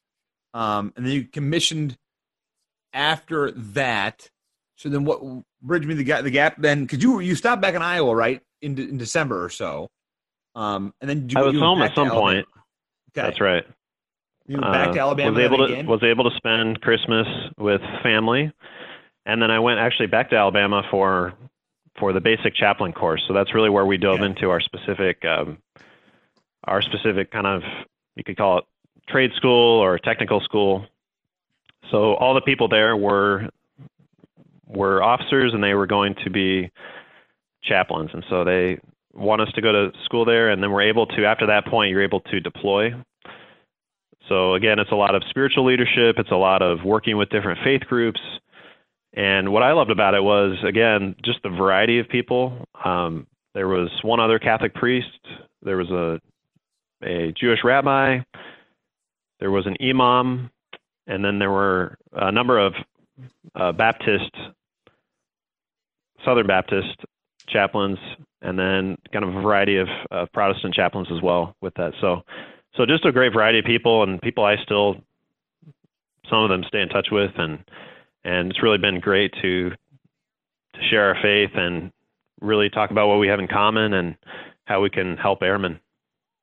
Um, 0.53 0.93
and 0.97 1.05
then 1.05 1.13
you 1.13 1.25
commissioned 1.25 1.97
after 2.93 3.51
that. 3.51 4.31
So 4.77 4.89
then 4.89 5.05
what 5.05 5.21
bridge 5.63 5.87
me 5.87 5.95
the 5.95 6.05
gap, 6.05 6.23
the 6.25 6.31
gap 6.31 6.57
then? 6.59 6.83
Because 6.83 7.03
you 7.03 7.21
you 7.21 7.35
stopped 7.35 7.63
back 7.63 7.75
in 7.75 7.83
Iowa, 7.83 8.15
right? 8.15 8.43
In, 8.63 8.75
de- 8.75 8.89
in 8.89 8.99
December 8.99 9.43
or 9.43 9.51
so. 9.51 9.89
Um, 10.55 10.93
and 11.01 11.09
then 11.09 11.29
you, 11.29 11.39
I 11.39 11.43
was 11.43 11.55
you 11.55 11.61
home 11.61 11.83
at 11.83 11.95
some 11.95 12.11
point. 12.11 12.47
Okay. 13.11 13.27
That's 13.27 13.41
right. 13.41 13.65
You 14.47 14.59
went 14.61 14.73
back 14.73 14.93
to 14.93 14.99
Uh, 14.99 15.03
Alabama 15.03 15.33
Was 15.33 15.41
able 15.41 15.57
to 15.59 15.65
again? 15.65 15.87
was 15.87 16.03
able 16.03 16.31
to 16.31 16.37
spend 16.37 16.81
Christmas 16.81 17.27
with 17.59 17.81
family, 18.03 18.53
and 19.25 19.43
then 19.43 19.51
I 19.51 19.59
went 19.59 19.81
actually 19.81 20.07
back 20.07 20.31
to 20.31 20.37
Alabama 20.37 20.83
for 20.91 21.35
for 21.99 22.13
the 22.13 22.21
basic 22.21 22.55
chaplain 22.55 22.93
course. 22.93 23.25
So 23.27 23.33
that's 23.35 23.55
really 23.55 23.71
where 23.71 23.87
we 23.87 23.97
dove 23.97 24.21
Okay. 24.21 24.27
into 24.27 24.51
our 24.51 24.61
specific 24.61 25.25
um, 25.25 25.59
our 26.65 26.83
specific 26.83 27.31
kind 27.31 27.47
of 27.47 27.63
you 28.15 28.25
could 28.25 28.37
call 28.37 28.59
it 28.59 28.65
trade 29.09 29.33
school 29.37 29.81
or 29.83 29.99
technical 29.99 30.41
school. 30.41 30.87
So 31.91 32.15
all 32.15 32.35
the 32.35 32.41
people 32.41 32.69
there 32.69 32.97
were 32.97 33.49
were 34.67 35.03
officers 35.03 35.53
and 35.55 35.63
they 35.63 35.75
were 35.75 35.87
going 35.87 36.15
to 36.25 36.31
be 36.31 36.71
chaplains, 37.63 38.11
and 38.13 38.25
so 38.29 38.45
they 38.45 38.79
want 39.15 39.41
us 39.41 39.49
to 39.55 39.63
go 39.63 39.73
to 39.73 39.91
school 40.05 40.25
there, 40.25 40.51
and 40.51 40.63
then 40.63 40.71
we're 40.71 40.89
able 40.89 41.07
to 41.07 41.25
after 41.25 41.47
that 41.47 41.67
point 41.67 41.91
you're 41.91 42.03
able 42.03 42.21
to 42.21 42.41
deploy. 42.41 42.91
So 44.29 44.55
again, 44.55 44.79
it's 44.79 44.91
a 44.91 44.97
lot 44.97 45.15
of 45.15 45.23
spiritual 45.31 45.65
leadership. 45.65 46.17
It's 46.19 46.33
a 46.33 46.37
lot 46.37 46.63
of 46.63 46.85
working 46.85 47.17
with 47.17 47.29
different 47.31 47.61
faith 47.63 47.83
groups. 47.83 48.21
And 49.15 49.53
what 49.53 49.63
I 49.63 49.73
loved 49.73 49.91
about 49.91 50.15
it 50.15 50.23
was 50.23 50.59
again 50.67 51.15
just 51.25 51.43
the 51.43 51.49
variety 51.49 51.99
of 51.99 52.09
people. 52.09 52.67
Um, 52.85 53.27
there 53.55 53.69
was 53.69 53.89
one 54.03 54.21
other 54.21 54.39
Catholic 54.39 54.75
priest. 54.75 55.09
There 55.63 55.77
was 55.77 55.91
a 55.91 56.21
a 57.03 57.33
Jewish 57.39 57.61
rabbi. 57.65 58.19
There 59.39 59.51
was 59.51 59.67
an 59.67 59.77
imam, 59.81 60.51
and 61.07 61.25
then 61.25 61.39
there 61.39 61.51
were 61.51 61.97
a 62.13 62.33
number 62.33 62.59
of 62.59 62.75
uh, 63.55 63.73
Baptist, 63.73 64.31
Southern 66.25 66.47
Baptist 66.47 67.05
chaplains, 67.49 67.99
and 68.43 68.59
then 68.59 68.97
kind 69.13 69.25
of 69.25 69.35
a 69.35 69.41
variety 69.41 69.79
of 69.79 69.89
uh, 70.11 70.27
Protestant 70.33 70.75
chaplains 70.75 71.09
as 71.15 71.23
well 71.23 71.55
with 71.61 71.75
that. 71.75 71.93
So, 72.01 72.23
so 72.77 72.87
just 72.87 73.05
a 73.05 73.13
great 73.13 73.33
variety 73.33 73.61
of 73.61 73.65
people 73.65 74.03
and 74.03 74.21
people 74.21 74.45
I 74.45 74.57
still, 74.63 74.97
some 76.29 76.43
of 76.43 76.51
them 76.51 76.65
stay 76.69 76.81
in 76.81 76.89
touch 76.89 77.09
with, 77.11 77.31
and 77.37 77.65
and 78.25 78.51
it's 78.51 78.63
really 78.63 78.79
been 78.79 79.01
great 79.01 79.33
to 79.43 79.71
to 79.71 80.81
share 80.91 81.09
our 81.09 81.23
faith 81.23 81.51
and 81.55 81.91
really 82.41 82.69
talk 82.69 82.91
about 82.91 83.09
what 83.09 83.19
we 83.19 83.29
have 83.29 83.39
in 83.39 83.49
common 83.49 83.95
and 83.95 84.17
how 84.65 84.83
we 84.83 84.91
can 84.91 85.17
help 85.17 85.43
airmen. 85.43 85.81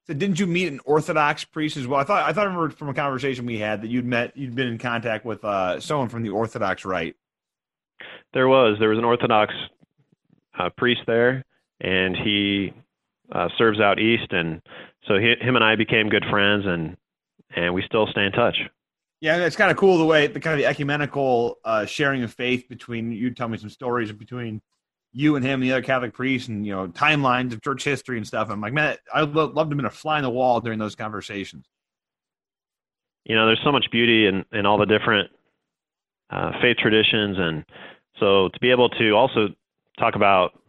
So 0.06 0.14
didn't 0.14 0.40
you 0.40 0.48
meet 0.48 0.68
an 0.68 0.82
Orthodox 0.84 1.46
priest 1.46 1.78
as 1.78 1.88
well? 1.88 2.00
I 2.00 2.04
thought 2.04 2.24
I 2.24 2.34
thought 2.34 2.48
I 2.48 2.50
remember 2.50 2.70
from 2.72 2.90
a 2.90 2.94
conversation 2.94 3.46
we 3.46 3.58
had 3.58 3.82
that 3.82 3.90
you'd 3.90 4.06
met 4.06 4.36
you'd 4.36 4.56
been 4.56 4.68
in 4.68 4.78
contact 4.78 5.26
with 5.26 5.44
uh, 5.46 5.80
someone 5.80 6.10
from 6.10 6.24
the 6.24 6.30
Orthodox 6.30 6.84
rite. 6.84 7.16
There 8.34 8.48
was 8.48 8.78
there 8.80 8.90
was 8.90 8.98
an 8.98 9.06
Orthodox 9.06 9.54
uh, 10.60 10.70
priest 10.72 11.02
there, 11.08 11.46
and 11.80 12.18
he 12.18 12.74
uh, 13.32 13.48
serves 13.58 13.80
out 13.80 14.00
east, 14.00 14.32
and 14.32 14.62
so 15.08 15.18
he, 15.18 15.36
him 15.40 15.56
and 15.56 15.64
I 15.64 15.76
became 15.78 16.10
good 16.10 16.26
friends, 16.30 16.66
and 16.66 16.98
and 17.56 17.74
we 17.74 17.82
still 17.84 18.08
stay 18.08 18.26
in 18.26 18.34
touch. 18.34 18.58
Yeah, 19.22 19.38
it's 19.38 19.56
kind 19.56 19.72
of 19.72 19.78
cool 19.78 19.98
the 19.98 20.06
way 20.06 20.28
the 20.28 20.42
kind 20.42 20.54
of 20.54 20.60
the 20.60 20.66
ecumenical 20.66 21.60
uh, 21.64 21.86
sharing 21.86 22.24
of 22.24 22.34
faith 22.34 22.68
between 22.68 23.14
you 23.14 23.32
tell 23.32 23.48
me 23.48 23.58
some 23.58 23.70
stories 23.70 24.12
between 24.12 24.62
you 25.14 25.36
and 25.36 25.46
him, 25.46 25.62
and 25.62 25.64
the 25.64 25.74
other 25.74 25.84
Catholic 25.84 26.14
priests, 26.14 26.50
and 26.50 26.66
you 26.66 26.74
know 26.74 26.88
timelines 26.88 27.54
of 27.54 27.62
church 27.62 27.84
history 27.84 28.18
and 28.18 28.28
stuff. 28.28 28.50
I'm 28.50 28.62
like, 28.62 28.74
man, 28.74 28.98
I'd 29.14 29.30
lo- 29.30 29.46
love 29.46 29.68
to 29.68 29.72
have 29.72 29.78
been 29.78 29.86
a 29.86 29.90
fly 29.92 30.18
on 30.18 30.24
the 30.24 30.30
wall 30.30 30.60
during 30.60 30.80
those 30.80 30.96
conversations. 30.96 31.66
you 33.26 33.36
know, 33.36 33.46
there's 33.46 33.62
so 33.64 33.72
much 33.72 33.86
beauty 33.92 34.28
in, 34.28 34.44
in 34.52 34.66
all 34.66 34.78
the 34.78 34.86
different 34.86 35.30
uh, 36.30 36.52
faith 36.62 36.78
traditions. 36.78 37.38
And 37.40 37.64
so 38.20 38.50
to 38.50 38.60
be 38.60 38.72
able 38.72 38.90
to 38.90 39.12
also 39.12 39.50
talk 40.00 40.16
about 40.16 40.60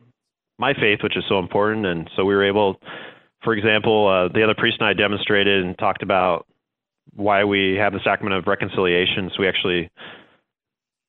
my 0.59 0.73
faith, 0.75 1.01
which 1.03 1.17
is 1.17 1.25
so 1.29 1.39
important. 1.39 1.87
And 1.87 2.09
so 2.17 2.25
we 2.25 2.35
were 2.35 2.45
able, 2.47 2.77
for 3.43 3.55
example, 3.55 4.07
uh, 4.09 4.33
the 4.33 4.45
other 4.45 4.55
priest 4.55 4.77
and 4.81 4.89
I 4.89 4.93
demonstrated 4.93 5.65
and 5.65 5.77
talked 5.79 6.03
about 6.03 6.47
why 7.15 7.45
we 7.45 7.75
have 7.75 7.93
the 7.93 8.01
sacrament 8.05 8.37
of 8.37 8.47
reconciliation. 8.47 9.31
So 9.35 9.43
we 9.43 9.49
actually, 9.49 9.91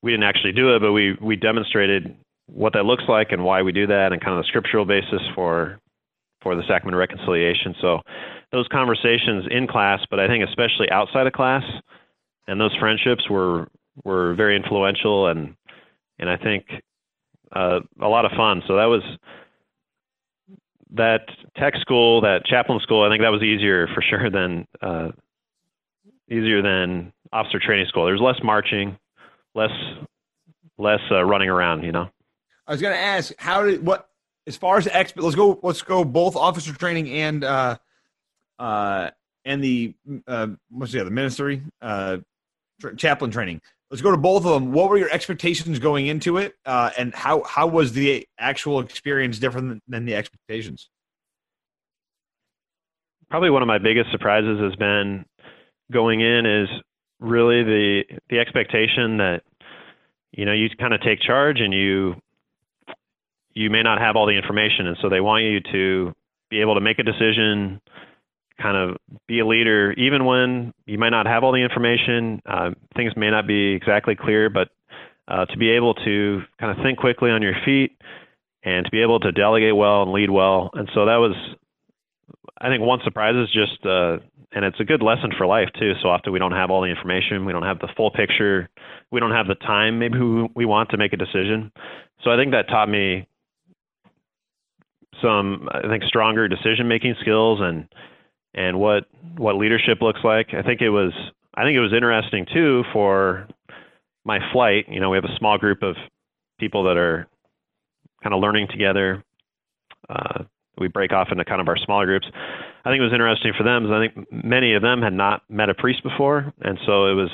we 0.01 0.11
didn't 0.11 0.25
actually 0.25 0.53
do 0.53 0.75
it, 0.75 0.79
but 0.79 0.93
we, 0.93 1.15
we 1.21 1.35
demonstrated 1.35 2.15
what 2.47 2.73
that 2.73 2.85
looks 2.85 3.03
like 3.07 3.31
and 3.31 3.43
why 3.43 3.61
we 3.61 3.71
do 3.71 3.87
that 3.87 4.11
and 4.11 4.21
kind 4.21 4.37
of 4.37 4.43
the 4.43 4.47
scriptural 4.47 4.85
basis 4.85 5.21
for, 5.33 5.79
for 6.41 6.55
the 6.55 6.63
sacrament 6.67 6.95
of 6.95 6.99
reconciliation. 6.99 7.75
So 7.81 8.01
those 8.51 8.67
conversations 8.71 9.45
in 9.49 9.67
class, 9.67 10.01
but 10.09 10.19
I 10.19 10.27
think 10.27 10.43
especially 10.47 10.89
outside 10.91 11.27
of 11.27 11.33
class, 11.33 11.63
and 12.47 12.59
those 12.59 12.75
friendships 12.79 13.29
were 13.29 13.67
were 14.03 14.33
very 14.35 14.55
influential 14.55 15.27
and 15.27 15.55
and 16.19 16.29
I 16.29 16.37
think 16.37 16.65
uh, 17.55 17.79
a 18.01 18.07
lot 18.07 18.25
of 18.25 18.31
fun. 18.31 18.61
So 18.67 18.75
that 18.75 18.85
was 18.85 19.01
that 20.93 21.21
tech 21.57 21.75
school, 21.77 22.21
that 22.21 22.45
chaplain 22.45 22.79
school. 22.81 23.03
I 23.03 23.09
think 23.09 23.21
that 23.21 23.29
was 23.29 23.41
easier 23.41 23.87
for 23.93 24.01
sure 24.01 24.29
than 24.29 24.67
uh, 24.81 25.09
easier 26.29 26.61
than 26.61 27.11
officer 27.33 27.59
training 27.59 27.87
school. 27.87 28.05
There's 28.05 28.21
less 28.21 28.39
marching, 28.43 28.97
less 29.53 29.71
less 30.77 31.01
uh, 31.11 31.23
running 31.23 31.49
around. 31.49 31.83
You 31.83 31.91
know. 31.91 32.09
I 32.67 32.71
was 32.71 32.81
going 32.81 32.93
to 32.93 32.99
ask 32.99 33.33
how 33.37 33.63
did 33.63 33.85
what 33.85 34.09
as 34.47 34.57
far 34.57 34.77
as 34.77 34.85
exp 34.85 35.13
let's 35.21 35.35
go 35.35 35.59
let's 35.63 35.81
go 35.81 36.03
both 36.03 36.35
officer 36.35 36.73
training 36.73 37.09
and 37.09 37.43
uh 37.43 37.77
uh 38.59 39.09
and 39.43 39.63
the 39.63 39.93
uh 40.27 40.47
what's 40.69 40.91
the 40.91 41.01
other 41.01 41.09
ministry 41.09 41.61
uh 41.81 42.17
tra- 42.79 42.95
chaplain 42.95 43.31
training. 43.31 43.61
Let's 43.91 44.01
go 44.01 44.11
to 44.11 44.17
both 44.17 44.45
of 44.45 44.53
them. 44.53 44.71
What 44.71 44.89
were 44.89 44.97
your 44.97 45.11
expectations 45.11 45.77
going 45.77 46.07
into 46.07 46.37
it, 46.37 46.55
uh, 46.65 46.89
and 46.97 47.13
how 47.13 47.43
how 47.43 47.67
was 47.67 47.93
the 47.93 48.27
actual 48.39 48.79
experience 48.79 49.37
different 49.37 49.69
than, 49.69 49.81
than 49.87 50.05
the 50.05 50.15
expectations? 50.15 50.89
probably 53.29 53.49
one 53.49 53.61
of 53.61 53.67
my 53.67 53.77
biggest 53.77 54.11
surprises 54.11 54.59
has 54.59 54.75
been 54.75 55.25
going 55.91 56.21
in 56.21 56.45
is 56.45 56.69
really 57.19 57.63
the 57.63 58.03
the 58.29 58.39
expectation 58.39 59.17
that 59.17 59.41
you 60.31 60.45
know 60.45 60.53
you 60.53 60.69
kind 60.79 60.93
of 60.93 61.01
take 61.01 61.19
charge 61.19 61.59
and 61.59 61.73
you 61.73 62.15
you 63.55 63.69
may 63.69 63.81
not 63.81 63.99
have 63.99 64.15
all 64.15 64.25
the 64.25 64.35
information 64.35 64.87
and 64.87 64.97
so 65.01 65.09
they 65.09 65.21
want 65.21 65.43
you 65.43 65.59
to 65.71 66.13
be 66.49 66.61
able 66.61 66.75
to 66.75 66.81
make 66.81 66.99
a 66.99 67.03
decision 67.03 67.81
kind 68.61 68.77
of 68.77 68.97
be 69.27 69.39
a 69.39 69.45
leader 69.45 69.91
even 69.93 70.25
when 70.25 70.73
you 70.85 70.97
might 70.97 71.09
not 71.09 71.25
have 71.25 71.43
all 71.43 71.51
the 71.51 71.63
information 71.63 72.41
uh, 72.45 72.69
things 72.95 73.13
may 73.15 73.29
not 73.29 73.47
be 73.47 73.73
exactly 73.73 74.15
clear 74.15 74.49
but 74.49 74.69
uh, 75.27 75.45
to 75.45 75.57
be 75.57 75.71
able 75.71 75.93
to 75.93 76.41
kind 76.59 76.77
of 76.77 76.83
think 76.83 76.99
quickly 76.99 77.31
on 77.31 77.41
your 77.41 77.55
feet 77.65 77.97
and 78.63 78.85
to 78.85 78.91
be 78.91 79.01
able 79.01 79.19
to 79.19 79.31
delegate 79.31 79.75
well 79.75 80.03
and 80.03 80.11
lead 80.11 80.29
well 80.29 80.69
and 80.73 80.89
so 80.93 81.05
that 81.05 81.17
was 81.17 81.35
I 82.59 82.69
think 82.69 82.81
one 82.81 82.99
surprise 83.03 83.35
is 83.35 83.51
just, 83.51 83.85
uh, 83.85 84.17
and 84.51 84.63
it's 84.63 84.79
a 84.79 84.85
good 84.85 85.01
lesson 85.01 85.31
for 85.37 85.45
life 85.45 85.69
too. 85.77 85.93
So 86.01 86.09
often 86.09 86.31
we 86.31 86.39
don't 86.39 86.53
have 86.53 86.71
all 86.71 86.81
the 86.81 86.87
information, 86.87 87.45
we 87.45 87.51
don't 87.51 87.63
have 87.63 87.79
the 87.79 87.89
full 87.97 88.11
picture, 88.11 88.69
we 89.11 89.19
don't 89.19 89.31
have 89.31 89.47
the 89.47 89.55
time 89.55 89.99
maybe 89.99 90.19
we, 90.19 90.49
we 90.55 90.65
want 90.65 90.89
to 90.91 90.97
make 90.97 91.13
a 91.13 91.17
decision. 91.17 91.71
So 92.23 92.31
I 92.31 92.37
think 92.37 92.51
that 92.51 92.69
taught 92.69 92.89
me 92.89 93.27
some, 95.21 95.69
I 95.71 95.87
think, 95.87 96.03
stronger 96.03 96.47
decision 96.47 96.87
making 96.87 97.15
skills 97.21 97.59
and 97.61 97.87
and 98.53 98.79
what 98.79 99.05
what 99.37 99.55
leadership 99.55 100.01
looks 100.01 100.21
like. 100.23 100.53
I 100.53 100.61
think 100.61 100.81
it 100.81 100.89
was 100.89 101.11
I 101.55 101.63
think 101.63 101.75
it 101.75 101.81
was 101.81 101.93
interesting 101.93 102.45
too 102.53 102.83
for 102.93 103.47
my 104.23 104.39
flight. 104.51 104.85
You 104.89 104.99
know, 104.99 105.09
we 105.09 105.17
have 105.17 105.25
a 105.25 105.37
small 105.37 105.57
group 105.57 105.83
of 105.83 105.95
people 106.59 106.83
that 106.85 106.97
are 106.97 107.27
kind 108.23 108.33
of 108.33 108.41
learning 108.41 108.67
together. 108.69 109.23
Uh, 110.09 110.43
we 110.77 110.87
break 110.87 111.13
off 111.13 111.29
into 111.31 111.45
kind 111.45 111.61
of 111.61 111.67
our 111.67 111.77
smaller 111.77 112.05
groups. 112.05 112.27
I 112.85 112.89
think 112.89 112.99
it 112.99 113.03
was 113.03 113.13
interesting 113.13 113.53
for 113.57 113.63
them 113.63 113.83
because 113.83 113.95
I 113.95 114.07
think 114.07 114.45
many 114.45 114.73
of 114.73 114.81
them 114.81 115.01
had 115.01 115.13
not 115.13 115.43
met 115.49 115.69
a 115.69 115.73
priest 115.73 116.03
before, 116.03 116.53
and 116.61 116.77
so 116.85 117.07
it 117.07 117.13
was, 117.13 117.29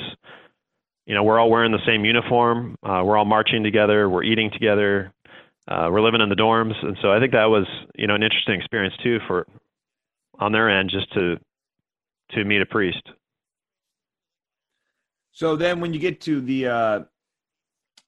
you 1.06 1.14
know, 1.14 1.22
we're 1.22 1.38
all 1.38 1.50
wearing 1.50 1.72
the 1.72 1.84
same 1.86 2.04
uniform, 2.04 2.76
uh, 2.82 3.02
we're 3.04 3.16
all 3.16 3.24
marching 3.24 3.62
together, 3.62 4.08
we're 4.08 4.22
eating 4.22 4.50
together, 4.50 5.12
uh, 5.68 5.88
we're 5.90 6.00
living 6.00 6.20
in 6.20 6.28
the 6.28 6.34
dorms, 6.34 6.74
and 6.82 6.96
so 7.00 7.12
I 7.12 7.20
think 7.20 7.32
that 7.32 7.44
was, 7.44 7.66
you 7.94 8.06
know, 8.06 8.14
an 8.14 8.22
interesting 8.22 8.58
experience 8.58 8.94
too 9.02 9.18
for 9.26 9.46
on 10.38 10.52
their 10.52 10.68
end 10.68 10.90
just 10.90 11.12
to 11.14 11.36
to 12.32 12.44
meet 12.44 12.62
a 12.62 12.66
priest. 12.66 13.02
So 15.32 15.56
then, 15.56 15.80
when 15.80 15.94
you 15.94 16.00
get 16.00 16.20
to 16.22 16.40
the 16.40 16.66
uh, 16.66 17.00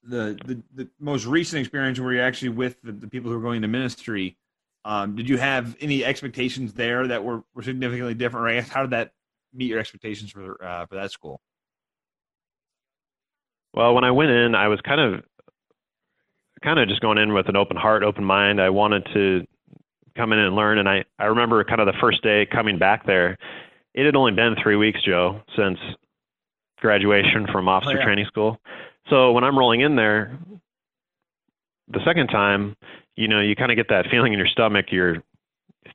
the, 0.02 0.38
the 0.44 0.62
the 0.75 0.88
most 0.99 1.26
recent 1.26 1.61
experience 1.61 2.00
where 2.00 2.12
you're 2.12 2.25
actually 2.25 2.50
with 2.50 2.80
the, 2.82 2.92
the 2.92 3.08
people 3.08 3.30
who 3.30 3.38
are 3.38 3.42
going 3.42 3.56
into 3.56 3.68
ministry, 3.68 4.37
um, 4.84 5.14
did 5.14 5.28
you 5.28 5.38
have 5.38 5.76
any 5.80 6.04
expectations 6.04 6.75
there 6.75 7.06
that 7.06 7.25
were, 7.25 7.44
were 7.54 7.62
significantly 7.62 8.14
different? 8.14 8.56
Guess 8.56 8.68
how 8.68 8.82
did 8.82 8.90
that 8.90 9.12
meet 9.52 9.66
your 9.66 9.78
expectations 9.78 10.32
for 10.32 10.62
uh, 10.62 10.87
for 10.87 10.96
that 10.96 11.12
school? 11.12 11.40
Well, 13.73 13.94
when 13.94 14.04
I 14.04 14.11
went 14.11 14.30
in, 14.30 14.54
I 14.54 14.68
was 14.68 14.80
kind 14.82 15.00
of 15.00 15.25
kind 16.64 16.78
of 16.80 16.88
just 16.88 17.00
going 17.00 17.18
in 17.18 17.35
with 17.35 17.49
an 17.49 17.56
open 17.56 17.76
heart, 17.76 18.02
open 18.02 18.25
mind. 18.25 18.61
I 18.61 18.71
wanted 18.71 19.06
to 19.12 19.47
come 20.16 20.33
in 20.33 20.38
and 20.38 20.56
learn, 20.56 20.78
and 20.78 20.88
I 20.88 21.04
I 21.18 21.26
remember 21.26 21.62
kind 21.64 21.80
of 21.80 21.87
the 21.87 21.99
first 22.00 22.23
day 22.23 22.47
coming 22.50 22.78
back 22.78 23.06
there. 23.06 23.37
It 23.94 24.06
had 24.06 24.16
only 24.16 24.33
been 24.33 24.56
three 24.61 24.76
weeks, 24.76 25.00
Joe, 25.04 25.40
since 25.56 25.78
graduation 26.80 27.47
from 27.52 27.68
oh, 27.68 27.73
officer 27.73 27.92
Oh, 27.97 27.99
yeah. 27.99 28.04
training 28.04 28.26
school. 28.26 28.59
So 29.11 29.33
when 29.33 29.44
I'm 29.44 29.59
rolling 29.59 29.80
in 29.83 29.94
there, 29.97 30.37
the 31.88 32.00
second 32.04 32.28
time, 32.28 32.76
you 33.16 33.28
know, 33.28 33.40
you 33.40 33.54
kind 33.54 33.71
of 33.71 33.76
get 33.76 33.88
that 33.90 34.06
feeling 34.11 34.33
in 34.33 34.38
your 34.38 34.49
stomach. 34.49 34.87
You're 34.90 35.23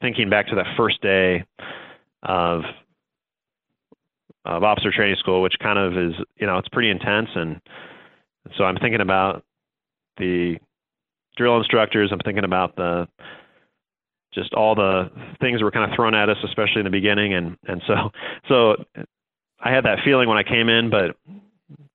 thinking 0.02 0.30
back 0.30 0.48
to 0.48 0.56
that 0.56 0.68
first 0.78 1.02
day 1.02 1.44
of 2.24 2.62
of 4.46 4.64
officer 4.64 4.92
training 4.92 5.18
school, 5.18 5.42
which 5.42 5.56
kind 5.62 5.78
of 5.78 5.98
is, 5.98 6.14
you 6.38 6.48
know, 6.48 6.58
it's 6.58 6.70
pretty 6.70 6.90
intense. 6.90 7.30
And 7.36 7.60
so 8.58 8.64
I'm 8.64 8.78
thinking 8.78 9.02
about 9.02 9.44
the 10.20 10.58
drill 11.38 11.58
instructors. 11.58 12.12
I'm 12.12 12.20
thinking 12.20 12.44
about 12.44 12.76
the 12.76 13.08
just 14.34 14.54
all 14.54 14.76
the 14.76 15.10
things 15.42 15.64
were 15.64 15.72
kind 15.72 15.90
of 15.90 15.96
thrown 15.96 16.14
at 16.14 16.30
us, 16.30 16.38
especially 16.44 16.80
in 16.80 16.86
the 16.86 16.92
beginning. 16.92 17.34
And 17.34 17.58
and 17.68 17.82
so 17.88 17.96
so 18.48 18.76
I 19.60 19.72
had 19.72 19.86
that 19.86 20.00
feeling 20.06 20.30
when 20.30 20.38
I 20.38 20.44
came 20.44 20.70
in, 20.70 20.90
but 20.90 21.16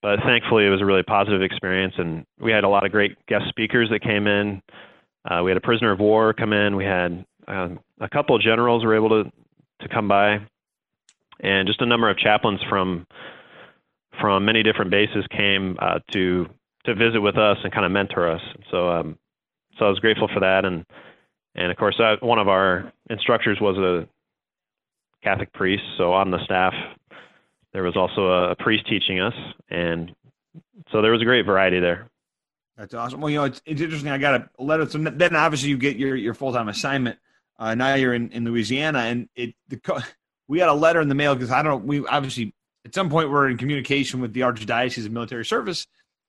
but 0.02 0.20
thankfully 0.24 0.66
it 0.66 0.70
was 0.70 0.80
a 0.80 0.84
really 0.84 1.02
positive 1.02 1.42
experience, 1.42 1.94
and 1.98 2.24
we 2.40 2.52
had 2.52 2.64
a 2.64 2.68
lot 2.68 2.84
of 2.84 2.92
great 2.92 3.16
guest 3.26 3.44
speakers 3.48 3.88
that 3.90 4.02
came 4.02 4.26
in. 4.26 4.62
Uh, 5.24 5.42
we 5.42 5.50
had 5.50 5.56
a 5.56 5.62
prisoner 5.62 5.90
of 5.92 6.00
war 6.00 6.34
come 6.34 6.52
in. 6.52 6.76
We 6.76 6.84
had 6.84 7.24
um, 7.48 7.80
a 8.00 8.08
couple 8.08 8.36
of 8.36 8.42
generals 8.42 8.84
were 8.84 8.94
able 8.94 9.24
to 9.24 9.30
to 9.80 9.88
come 9.88 10.08
by, 10.08 10.38
and 11.40 11.66
just 11.66 11.80
a 11.80 11.86
number 11.86 12.10
of 12.10 12.18
chaplains 12.18 12.60
from 12.68 13.06
from 14.20 14.44
many 14.44 14.62
different 14.62 14.90
bases 14.90 15.24
came 15.30 15.76
uh, 15.80 15.98
to 16.12 16.48
to 16.84 16.94
visit 16.94 17.20
with 17.20 17.36
us 17.36 17.58
and 17.64 17.72
kind 17.72 17.86
of 17.86 17.92
mentor 17.92 18.30
us. 18.30 18.42
So 18.70 18.90
um, 18.90 19.18
so 19.78 19.86
I 19.86 19.88
was 19.88 19.98
grateful 19.98 20.28
for 20.32 20.40
that, 20.40 20.64
and 20.64 20.84
and 21.54 21.70
of 21.70 21.76
course 21.76 21.98
uh, 22.00 22.16
one 22.20 22.38
of 22.38 22.48
our 22.48 22.92
instructors 23.10 23.58
was 23.60 23.76
a 23.78 24.08
Catholic 25.22 25.52
priest, 25.52 25.84
so 25.96 26.12
on 26.12 26.30
the 26.30 26.44
staff 26.44 26.74
there 27.74 27.82
was 27.82 27.96
also 27.96 28.28
a, 28.28 28.50
a 28.52 28.56
priest 28.56 28.86
teaching 28.88 29.20
us, 29.20 29.34
and 29.68 30.14
so 30.90 31.02
there 31.02 31.10
was 31.10 31.20
a 31.20 31.24
great 31.24 31.44
variety 31.44 31.80
there. 31.80 32.08
That's 32.76 32.94
awesome. 32.94 33.20
Well, 33.20 33.30
you 33.30 33.38
know, 33.38 33.44
it's, 33.44 33.60
it's 33.66 33.80
interesting. 33.80 34.10
I 34.10 34.18
got 34.18 34.48
a 34.58 34.62
letter. 34.62 34.88
So 34.88 34.98
then, 34.98 35.36
obviously, 35.36 35.68
you 35.68 35.78
get 35.78 35.96
your, 35.96 36.16
your 36.16 36.34
full 36.34 36.52
time 36.52 36.68
assignment. 36.68 37.18
Uh, 37.58 37.74
now 37.74 37.94
you're 37.94 38.14
in, 38.14 38.30
in 38.30 38.44
Louisiana, 38.44 39.00
and 39.00 39.28
it 39.36 39.54
the, 39.68 40.04
we 40.48 40.58
got 40.58 40.68
a 40.68 40.74
letter 40.74 41.00
in 41.00 41.08
the 41.08 41.14
mail 41.14 41.34
because 41.34 41.50
I 41.50 41.62
don't. 41.62 41.84
We 41.84 42.06
obviously 42.06 42.54
at 42.84 42.94
some 42.94 43.10
point 43.10 43.30
we're 43.30 43.48
in 43.48 43.58
communication 43.58 44.20
with 44.20 44.32
the 44.32 44.40
Archdiocese 44.40 45.06
of 45.06 45.12
Military 45.12 45.44
Service, 45.44 45.86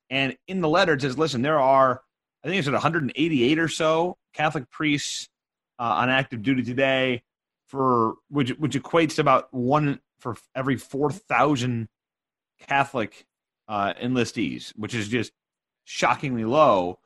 and 0.09 0.37
in 0.47 0.61
the 0.61 0.69
letter 0.69 0.93
it 0.93 1.01
says, 1.01 1.17
"Listen, 1.17 1.41
there 1.41 1.59
are 1.59 2.01
I 2.43 2.47
think 2.47 2.59
it's 2.59 2.67
at 2.67 2.73
188 2.73 3.59
or 3.59 3.67
so 3.67 4.17
Catholic 4.33 4.69
priests 4.69 5.29
uh, 5.79 5.83
on 5.83 6.09
active 6.09 6.43
duty 6.43 6.63
today, 6.63 7.23
for 7.67 8.15
which 8.29 8.51
which 8.51 8.73
equates 8.73 9.15
to 9.15 9.21
about 9.21 9.53
one 9.53 9.99
for 10.19 10.37
every 10.55 10.77
4,000 10.77 11.87
Catholic 12.67 13.25
uh, 13.67 13.93
enlistees, 14.01 14.71
which 14.75 14.95
is 14.95 15.07
just 15.07 15.31
shockingly 15.83 16.45
low. 16.45 16.99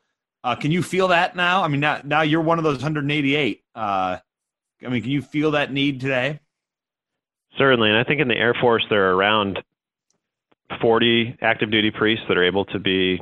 Uh, 0.43 0.55
can 0.55 0.71
you 0.71 0.81
feel 0.81 1.09
that 1.09 1.35
now? 1.35 1.63
I 1.63 1.67
mean, 1.67 1.81
now, 1.81 2.01
now 2.03 2.21
you're 2.21 2.41
one 2.41 2.59
of 2.59 2.63
those 2.63 2.77
188. 2.77 3.63
Uh, 3.75 4.17
I 4.85 4.87
mean, 4.87 5.01
can 5.01 5.11
you 5.11 5.21
feel 5.21 5.51
that 5.51 5.73
need 5.73 5.99
today? 5.99 6.39
Certainly, 7.57 7.89
and 7.89 7.97
I 7.97 8.03
think 8.03 8.21
in 8.21 8.27
the 8.27 8.37
Air 8.37 8.55
Force 8.61 8.85
there 8.89 9.09
are 9.09 9.15
around 9.15 9.59
40 10.81 11.37
active 11.41 11.71
duty 11.71 11.91
priests 11.91 12.25
that 12.27 12.37
are 12.37 12.43
able 12.43 12.65
to 12.65 12.79
be 12.79 13.19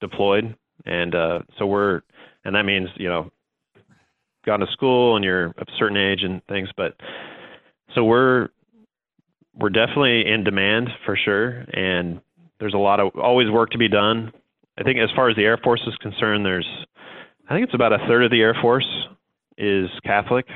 deployed, 0.00 0.56
and 0.84 1.14
uh, 1.14 1.40
so 1.58 1.66
we're, 1.66 2.02
and 2.44 2.54
that 2.54 2.64
means 2.64 2.88
you 2.96 3.08
know, 3.08 3.30
gone 4.46 4.60
to 4.60 4.66
school 4.72 5.16
and 5.16 5.24
you're 5.24 5.46
of 5.46 5.68
a 5.68 5.76
certain 5.78 5.96
age 5.96 6.22
and 6.22 6.42
things, 6.46 6.68
but 6.76 6.94
so 7.94 8.04
we're 8.04 8.48
we're 9.54 9.70
definitely 9.70 10.24
in 10.26 10.44
demand 10.44 10.88
for 11.04 11.16
sure, 11.16 11.64
and 11.72 12.20
there's 12.60 12.74
a 12.74 12.78
lot 12.78 13.00
of 13.00 13.14
always 13.16 13.50
work 13.50 13.70
to 13.70 13.78
be 13.78 13.88
done. 13.88 14.32
I 14.78 14.84
think 14.84 14.98
as 14.98 15.10
far 15.16 15.28
as 15.28 15.36
the 15.36 15.44
Air 15.44 15.58
Force 15.58 15.82
is 15.86 15.96
concerned, 15.96 16.46
there's 16.46 16.68
I 17.48 17.54
think 17.54 17.64
it's 17.64 17.74
about 17.74 17.92
a 17.92 17.98
third 18.06 18.24
of 18.24 18.30
the 18.30 18.40
Air 18.40 18.56
Force 18.60 18.88
is 19.56 19.88
Catholic, 20.04 20.46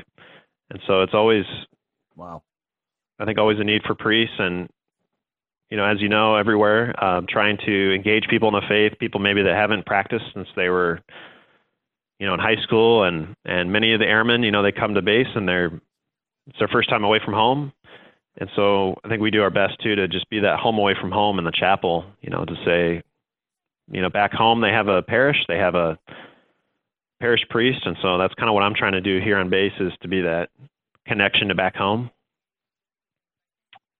and 0.69 0.79
so 0.87 1.01
it's 1.01 1.13
always 1.13 1.45
Wow. 2.15 2.43
I 3.19 3.25
think 3.25 3.37
always 3.37 3.59
a 3.59 3.63
need 3.63 3.81
for 3.85 3.95
priests 3.95 4.35
and 4.39 4.69
you 5.69 5.77
know, 5.77 5.85
as 5.85 6.01
you 6.01 6.09
know, 6.09 6.35
everywhere, 6.35 6.93
um, 7.03 7.25
trying 7.27 7.57
to 7.65 7.95
engage 7.95 8.27
people 8.29 8.47
in 8.49 8.53
the 8.53 8.67
faith, 8.67 8.99
people 8.99 9.19
maybe 9.19 9.41
that 9.43 9.55
haven't 9.55 9.85
practiced 9.85 10.25
since 10.33 10.47
they 10.55 10.69
were, 10.69 10.99
you 12.19 12.27
know, 12.27 12.33
in 12.33 12.39
high 12.39 12.61
school, 12.61 13.03
and 13.03 13.35
and 13.45 13.71
many 13.71 13.93
of 13.93 13.99
the 13.99 14.05
airmen, 14.05 14.43
you 14.43 14.51
know, 14.51 14.63
they 14.63 14.71
come 14.71 14.93
to 14.93 15.01
base 15.01 15.27
and 15.35 15.47
they're 15.47 15.71
it's 16.47 16.59
their 16.59 16.67
first 16.67 16.89
time 16.89 17.03
away 17.03 17.19
from 17.23 17.33
home, 17.33 17.71
and 18.37 18.49
so 18.55 18.95
I 19.03 19.09
think 19.09 19.21
we 19.21 19.31
do 19.31 19.41
our 19.41 19.49
best 19.49 19.81
too 19.81 19.95
to 19.95 20.07
just 20.07 20.29
be 20.29 20.39
that 20.41 20.59
home 20.59 20.77
away 20.77 20.95
from 20.99 21.11
home 21.11 21.39
in 21.39 21.45
the 21.45 21.51
chapel, 21.51 22.05
you 22.21 22.29
know, 22.29 22.45
to 22.45 22.55
say, 22.65 23.01
you 23.91 24.01
know, 24.01 24.09
back 24.09 24.33
home 24.33 24.61
they 24.61 24.71
have 24.71 24.87
a 24.87 25.01
parish, 25.01 25.37
they 25.47 25.57
have 25.57 25.75
a 25.75 25.97
parish 27.19 27.41
priest, 27.49 27.85
and 27.85 27.95
so 28.01 28.17
that's 28.17 28.33
kind 28.35 28.49
of 28.49 28.53
what 28.53 28.63
I'm 28.63 28.75
trying 28.75 28.93
to 28.93 29.01
do 29.01 29.21
here 29.23 29.37
on 29.37 29.49
base 29.49 29.73
is 29.79 29.93
to 30.01 30.07
be 30.07 30.21
that 30.21 30.49
connection 31.07 31.47
to 31.47 31.55
back 31.55 31.75
home. 31.75 32.09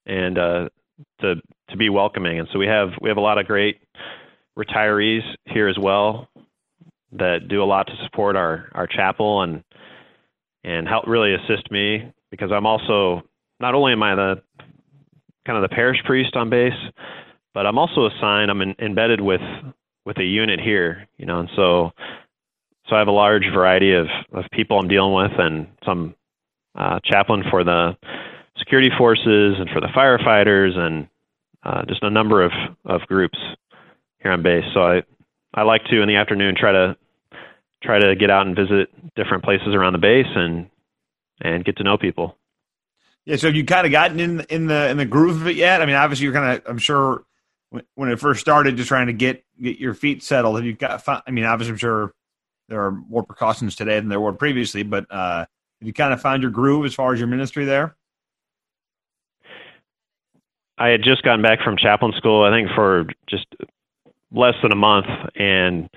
And 0.05 0.37
uh, 0.37 0.69
to 1.21 1.35
to 1.73 1.77
be 1.77 1.89
welcoming. 1.89 2.39
And 2.39 2.47
so 2.53 2.59
we 2.59 2.67
have 2.67 2.89
we 3.01 3.09
have 3.09 3.17
a 3.17 3.21
lot 3.21 3.37
of 3.37 3.45
great 3.45 3.81
retirees 4.57 5.23
here 5.45 5.67
as 5.67 5.77
well 5.77 6.29
that 7.11 7.47
do 7.47 7.61
a 7.61 7.65
lot 7.65 7.87
to 7.87 7.93
support 8.05 8.35
our 8.35 8.69
our 8.73 8.87
chapel 8.87 9.41
and 9.41 9.63
and 10.63 10.87
help 10.87 11.05
really 11.07 11.33
assist 11.33 11.69
me 11.69 12.11
because 12.31 12.51
I'm 12.51 12.65
also 12.65 13.23
not 13.59 13.75
only 13.75 13.91
am 13.91 14.03
I 14.03 14.15
the 14.15 14.41
kind 15.45 15.61
of 15.61 15.69
the 15.69 15.75
parish 15.75 15.97
priest 16.05 16.35
on 16.35 16.49
base, 16.49 16.73
but 17.53 17.65
I'm 17.65 17.77
also 17.77 18.07
assigned 18.07 18.49
I'm 18.49 18.61
in, 18.61 18.75
embedded 18.79 19.19
with 19.19 19.41
with 20.05 20.17
a 20.19 20.23
unit 20.23 20.59
here, 20.59 21.07
you 21.17 21.25
know, 21.25 21.39
and 21.39 21.49
so 21.55 21.91
so 22.87 22.95
I 22.95 22.99
have 22.99 23.07
a 23.07 23.11
large 23.11 23.45
variety 23.53 23.93
of 23.93 24.07
of 24.31 24.45
people 24.51 24.79
I'm 24.79 24.87
dealing 24.87 25.13
with 25.13 25.39
and 25.39 25.67
some 25.85 26.15
uh, 26.75 26.99
chaplain 27.03 27.43
for 27.49 27.63
the 27.63 27.97
security 28.57 28.89
forces 28.97 29.55
and 29.59 29.69
for 29.69 29.81
the 29.81 29.87
firefighters 29.87 30.77
and 30.77 31.07
uh, 31.63 31.83
just 31.85 32.03
a 32.03 32.09
number 32.09 32.43
of, 32.43 32.51
of 32.85 33.01
groups 33.07 33.37
here 34.19 34.31
on 34.31 34.41
base. 34.43 34.65
So 34.73 34.81
I, 34.81 35.03
I 35.53 35.63
like 35.63 35.83
to 35.85 36.01
in 36.01 36.07
the 36.07 36.15
afternoon 36.15 36.55
try 36.57 36.71
to 36.71 36.97
try 37.83 37.99
to 37.99 38.15
get 38.15 38.29
out 38.29 38.47
and 38.47 38.55
visit 38.55 38.89
different 39.15 39.43
places 39.43 39.69
around 39.73 39.93
the 39.93 39.99
base 39.99 40.27
and 40.35 40.69
and 41.41 41.65
get 41.65 41.77
to 41.77 41.83
know 41.83 41.97
people. 41.97 42.37
Yeah. 43.25 43.35
So 43.35 43.47
have 43.47 43.55
you 43.55 43.65
kind 43.65 43.85
of 43.85 43.91
gotten 43.91 44.19
in 44.19 44.41
in 44.49 44.67
the 44.67 44.89
in 44.89 44.97
the 44.97 45.05
groove 45.05 45.41
of 45.41 45.47
it 45.47 45.55
yet? 45.55 45.81
I 45.81 45.85
mean, 45.85 45.95
obviously 45.95 46.25
you're 46.25 46.33
kind 46.33 46.57
of. 46.57 46.63
I'm 46.67 46.77
sure 46.77 47.23
when, 47.95 48.09
it 48.09 48.19
first 48.19 48.39
started, 48.39 48.77
just 48.77 48.87
trying 48.87 49.07
to 49.07 49.13
get 49.13 49.43
get 49.61 49.79
your 49.79 49.93
feet 49.93 50.23
settled. 50.23 50.55
Have 50.55 50.65
you 50.65 50.73
got? 50.73 51.03
I 51.07 51.31
mean, 51.31 51.45
obviously 51.45 51.71
I'm 51.71 51.77
sure 51.77 52.13
there 52.69 52.83
are 52.83 52.91
more 52.91 53.23
precautions 53.23 53.75
today 53.75 53.99
than 53.99 54.09
there 54.09 54.19
were 54.19 54.33
previously, 54.33 54.83
but 54.83 55.05
uh, 55.09 55.39
have 55.39 55.87
you 55.87 55.93
kind 55.93 56.13
of 56.13 56.21
found 56.21 56.41
your 56.41 56.51
groove 56.51 56.85
as 56.85 56.93
far 56.93 57.13
as 57.13 57.19
your 57.19 57.27
ministry 57.27 57.65
there? 57.65 57.95
I 60.77 60.89
had 60.89 61.03
just 61.03 61.23
gotten 61.23 61.41
back 61.41 61.59
from 61.63 61.77
chaplain 61.77 62.13
school, 62.17 62.43
I 62.43 62.51
think 62.51 62.69
for 62.75 63.05
just 63.27 63.45
less 64.31 64.55
than 64.61 64.71
a 64.71 64.75
month 64.75 65.05
and 65.35 65.89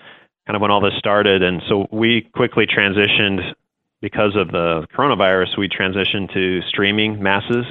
kind 0.47 0.55
of 0.55 0.61
when 0.61 0.71
all 0.71 0.81
this 0.81 0.95
started 0.99 1.43
and 1.43 1.63
so 1.69 1.87
we 1.91 2.29
quickly 2.35 2.67
transitioned 2.67 3.55
because 4.01 4.37
of 4.37 4.53
the 4.53 4.87
coronavirus, 4.95 5.59
we 5.59 5.69
transitioned 5.69 6.33
to 6.35 6.61
streaming 6.69 7.23
masses. 7.23 7.65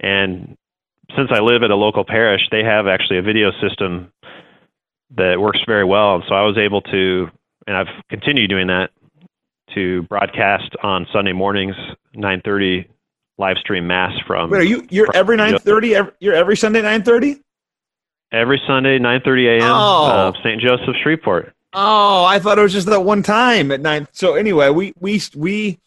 And 0.00 0.56
since 1.16 1.30
I 1.32 1.40
live 1.40 1.62
at 1.62 1.70
a 1.70 1.76
local 1.76 2.04
parish, 2.04 2.42
they 2.50 2.62
have 2.62 2.86
actually 2.86 3.18
a 3.18 3.22
video 3.22 3.50
system 3.60 4.12
that 5.16 5.40
works 5.40 5.60
very 5.66 5.84
well. 5.84 6.16
And 6.16 6.24
so 6.28 6.34
I 6.34 6.42
was 6.42 6.56
able 6.56 6.80
to, 6.82 7.28
and 7.66 7.76
I've 7.76 7.88
continued 8.08 8.48
doing 8.48 8.68
that, 8.68 8.90
to 9.74 10.02
broadcast 10.02 10.70
on 10.82 11.06
Sunday 11.12 11.32
mornings, 11.32 11.74
9:30 12.14 12.86
live 13.38 13.56
stream 13.58 13.86
mass 13.86 14.12
from. 14.26 14.50
Wait, 14.50 14.58
are 14.60 14.64
you 14.64 14.86
you're 14.90 15.06
from- 15.06 15.16
every 15.16 15.36
nine 15.36 15.58
thirty? 15.58 15.88
You're 16.20 16.34
every 16.34 16.56
Sunday 16.56 16.82
nine 16.82 17.02
thirty? 17.02 17.40
every 18.32 18.60
Sunday, 18.66 18.98
9:30 18.98 19.60
a.m. 19.60 19.70
Oh. 19.70 20.06
Uh, 20.06 20.32
St. 20.42 20.60
Joseph 20.60 20.96
Shreveport. 21.04 21.52
Oh, 21.72 22.24
I 22.24 22.40
thought 22.40 22.58
it 22.58 22.62
was 22.62 22.72
just 22.72 22.88
that 22.88 23.00
one 23.00 23.22
time 23.22 23.70
at 23.70 23.80
nine. 23.80 24.08
So 24.12 24.34
anyway, 24.34 24.70
we 24.70 24.92
we 24.98 25.20
we 25.36 25.78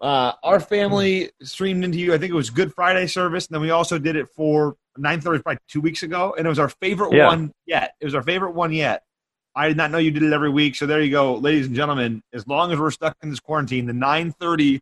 uh, 0.00 0.32
our 0.42 0.60
family 0.60 1.30
streamed 1.42 1.84
into 1.84 1.98
you. 1.98 2.14
I 2.14 2.18
think 2.18 2.30
it 2.30 2.36
was 2.36 2.50
Good 2.50 2.72
Friday 2.74 3.06
service, 3.08 3.46
and 3.46 3.54
then 3.54 3.60
we 3.62 3.70
also 3.70 3.98
did 3.98 4.14
it 4.16 4.28
for 4.36 4.76
nine 4.96 5.20
thirty, 5.20 5.42
probably 5.42 5.58
two 5.68 5.80
weeks 5.80 6.02
ago, 6.04 6.34
and 6.38 6.46
it 6.46 6.48
was 6.48 6.58
our 6.60 6.68
favorite 6.68 7.12
Yeah. 7.12 7.26
one 7.26 7.52
yet. 7.66 7.94
It 8.00 8.04
was 8.04 8.14
our 8.14 8.22
favorite 8.22 8.52
one 8.52 8.72
yet. 8.72 9.02
I 9.56 9.68
did 9.68 9.76
not 9.76 9.90
know 9.92 9.98
you 9.98 10.10
did 10.10 10.24
it 10.24 10.32
every 10.32 10.50
week, 10.50 10.74
so 10.76 10.84
there 10.86 11.00
you 11.00 11.10
go, 11.12 11.34
ladies 11.36 11.66
and 11.66 11.76
gentlemen. 11.76 12.22
As 12.32 12.46
long 12.48 12.72
as 12.72 12.78
we're 12.78 12.90
stuck 12.90 13.16
in 13.22 13.30
this 13.30 13.40
quarantine, 13.40 13.86
the 13.86 13.92
nine 13.92 14.32
thirty 14.32 14.80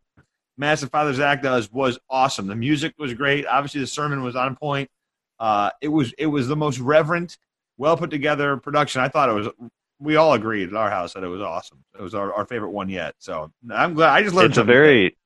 Massive 0.57 0.91
Father 0.91 1.15
Zach 1.15 1.43
does 1.43 1.71
was 1.73 1.99
awesome. 2.11 2.47
The 2.47 2.57
music 2.57 2.95
was 2.99 3.15
great. 3.15 3.47
Obviously, 3.47 3.81
the 3.81 3.87
sermon 3.87 4.23
was 4.23 4.37
on 4.37 4.57
point. 4.57 4.91
Uh, 5.39 5.71
it 5.81 5.89
was 5.89 6.13
it 6.19 6.27
was 6.27 6.47
the 6.49 6.57
most 6.57 6.79
reverent, 6.79 7.39
well 7.79 7.97
put 7.97 8.11
together 8.11 8.57
production. 8.57 9.01
I 9.01 9.09
thought 9.09 9.29
it 9.29 9.33
was. 9.33 9.49
We 9.99 10.17
all 10.17 10.33
agreed 10.33 10.69
at 10.69 10.75
our 10.75 10.91
house 10.91 11.15
that 11.15 11.23
it 11.23 11.29
was 11.29 11.41
awesome. 11.41 11.85
It 11.97 12.03
was 12.03 12.15
our, 12.15 12.33
our 12.33 12.45
favorite 12.45 12.71
one 12.71 12.89
yet. 12.89 13.15
So 13.19 13.53
I'm 13.71 13.95
glad. 13.95 14.11
I 14.11 14.23
just 14.23 14.35
learned 14.35 14.51
It's 14.51 14.59
a 14.59 14.65
very, 14.65 15.17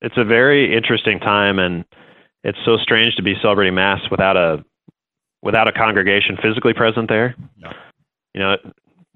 it's 0.00 0.16
a 0.16 0.24
very 0.24 0.74
interesting 0.74 1.18
time, 1.20 1.58
and 1.58 1.84
it's 2.42 2.58
so 2.64 2.78
strange 2.78 3.16
to 3.16 3.22
be 3.22 3.34
celebrating 3.42 3.74
mass 3.74 4.00
without 4.10 4.36
a, 4.36 4.64
without 5.42 5.68
a 5.68 5.72
congregation 5.72 6.38
physically 6.42 6.72
present 6.72 7.08
there. 7.08 7.36
You 8.32 8.40
know, 8.40 8.56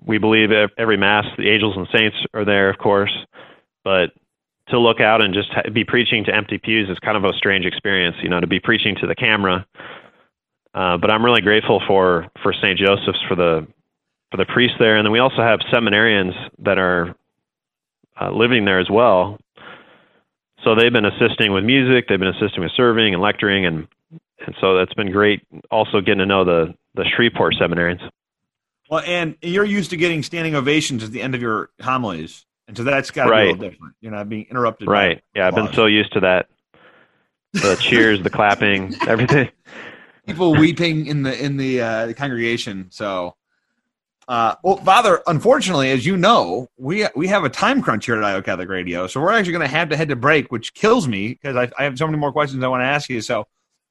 we 0.05 0.19
believe 0.19 0.51
every 0.77 0.99
mass, 0.99 1.25
the 1.39 1.49
angels 1.49 1.75
and 1.77 1.89
saints 1.95 2.17
are 2.35 2.45
there, 2.45 2.69
of 2.71 2.79
course, 2.79 3.13
but 3.85 4.11
to 4.71 4.79
look 4.79 5.01
out 5.01 5.23
and 5.23 5.35
just 5.35 5.51
be 5.73 5.85
preaching 5.85 6.25
to 6.25 6.35
empty 6.35 6.59
pews 6.59 6.89
is 6.89 6.99
kind 6.99 7.17
of 7.17 7.25
a 7.25 7.33
strange 7.37 7.65
experience. 7.65 8.17
You 8.23 8.29
know, 8.29 8.41
to 8.41 8.47
be 8.47 8.61
preaching 8.61 8.97
to 9.01 9.07
the 9.07 9.15
camera. 9.15 9.67
Uh, 10.75 10.97
but 10.99 11.11
I'm 11.11 11.25
really 11.25 11.41
grateful 11.41 11.83
for 11.87 12.29
for 12.43 12.53
St. 12.53 12.79
Joseph's 12.79 13.21
for 13.29 13.35
the 13.35 13.67
for 14.31 14.37
the 14.37 14.47
priests 14.47 14.77
there, 14.79 14.97
and 14.97 15.05
then 15.05 15.13
we 15.13 15.19
also 15.19 15.43
have 15.43 15.61
seminarians 15.73 16.35
that 16.59 16.79
are 16.79 17.15
uh, 18.21 18.31
living 18.31 18.65
there 18.65 18.79
as 18.79 18.91
well. 18.91 19.39
So 20.65 20.75
they've 20.75 20.93
been 20.93 21.07
assisting 21.07 21.53
with 21.53 21.65
music, 21.65 22.07
they've 22.09 22.19
been 22.19 22.29
assisting 22.29 22.63
with 22.63 22.73
serving 22.77 23.15
and 23.15 23.23
lecturing, 23.23 23.65
and 23.65 23.89
and 24.45 24.55
so 24.61 24.77
that's 24.77 24.95
been 24.95 25.11
great. 25.11 25.43
Also 25.71 26.01
getting 26.01 26.19
to 26.19 26.27
know 26.27 26.45
the 26.45 26.75
the 26.95 27.05
Shreveport 27.05 27.55
seminarians. 27.55 28.09
Well, 28.91 29.03
and 29.07 29.37
you're 29.43 29.65
used 29.65 29.91
to 29.91 29.97
getting 29.97 30.23
standing 30.23 30.55
ovations 30.55 31.05
at 31.05 31.13
the 31.13 31.21
end 31.21 31.35
of 31.35 31.43
your 31.43 31.71
homilies, 31.83 32.47
and 32.69 32.77
so 32.77 32.85
that's 32.85 33.11
got 33.11 33.25
to 33.25 33.31
be 33.31 33.37
a 33.37 33.41
little 33.41 33.57
different. 33.57 33.95
You're 34.01 34.13
not 34.13 34.29
being 34.29 34.47
interrupted. 34.51 34.89
Right? 34.89 35.23
Yeah, 35.35 35.49
I've 35.49 35.55
been 35.55 35.73
so 35.73 35.87
used 35.87 36.13
to 36.13 36.21
that. 36.21 36.47
The 37.55 37.77
cheers, 37.81 38.23
the 38.23 38.31
clapping, 38.31 38.95
everything. 39.09 39.49
people 40.27 40.53
weeping 40.53 41.07
in 41.07 41.23
the 41.23 41.43
in 41.43 41.57
the, 41.57 41.81
uh, 41.81 42.07
the 42.07 42.15
congregation. 42.15 42.89
So, 42.91 43.35
uh, 44.29 44.57
well, 44.63 44.77
Father, 44.77 45.23
unfortunately, 45.27 45.91
as 45.91 46.05
you 46.05 46.19
know, 46.19 46.69
we 46.77 47.09
we 47.17 47.27
have 47.29 47.45
a 47.45 47.49
time 47.49 47.81
crunch 47.81 48.05
here 48.05 48.19
at 48.19 48.23
Iowa 48.23 48.43
Catholic 48.43 48.69
Radio, 48.69 49.07
so 49.07 49.19
we're 49.19 49.33
actually 49.33 49.53
going 49.53 49.67
to 49.67 49.75
have 49.75 49.89
to 49.89 49.97
head 49.97 50.11
to 50.11 50.17
break, 50.17 50.53
which 50.53 50.75
kills 50.75 51.09
me 51.09 51.29
because 51.31 51.57
I, 51.57 51.71
I 51.79 51.85
have 51.85 51.97
so 51.97 52.07
many 52.07 52.19
more 52.19 52.33
questions 52.33 52.63
I 52.63 52.69
want 52.69 52.83
to 52.83 52.87
ask 52.87 53.09
you. 53.09 53.23
So, 53.23 53.47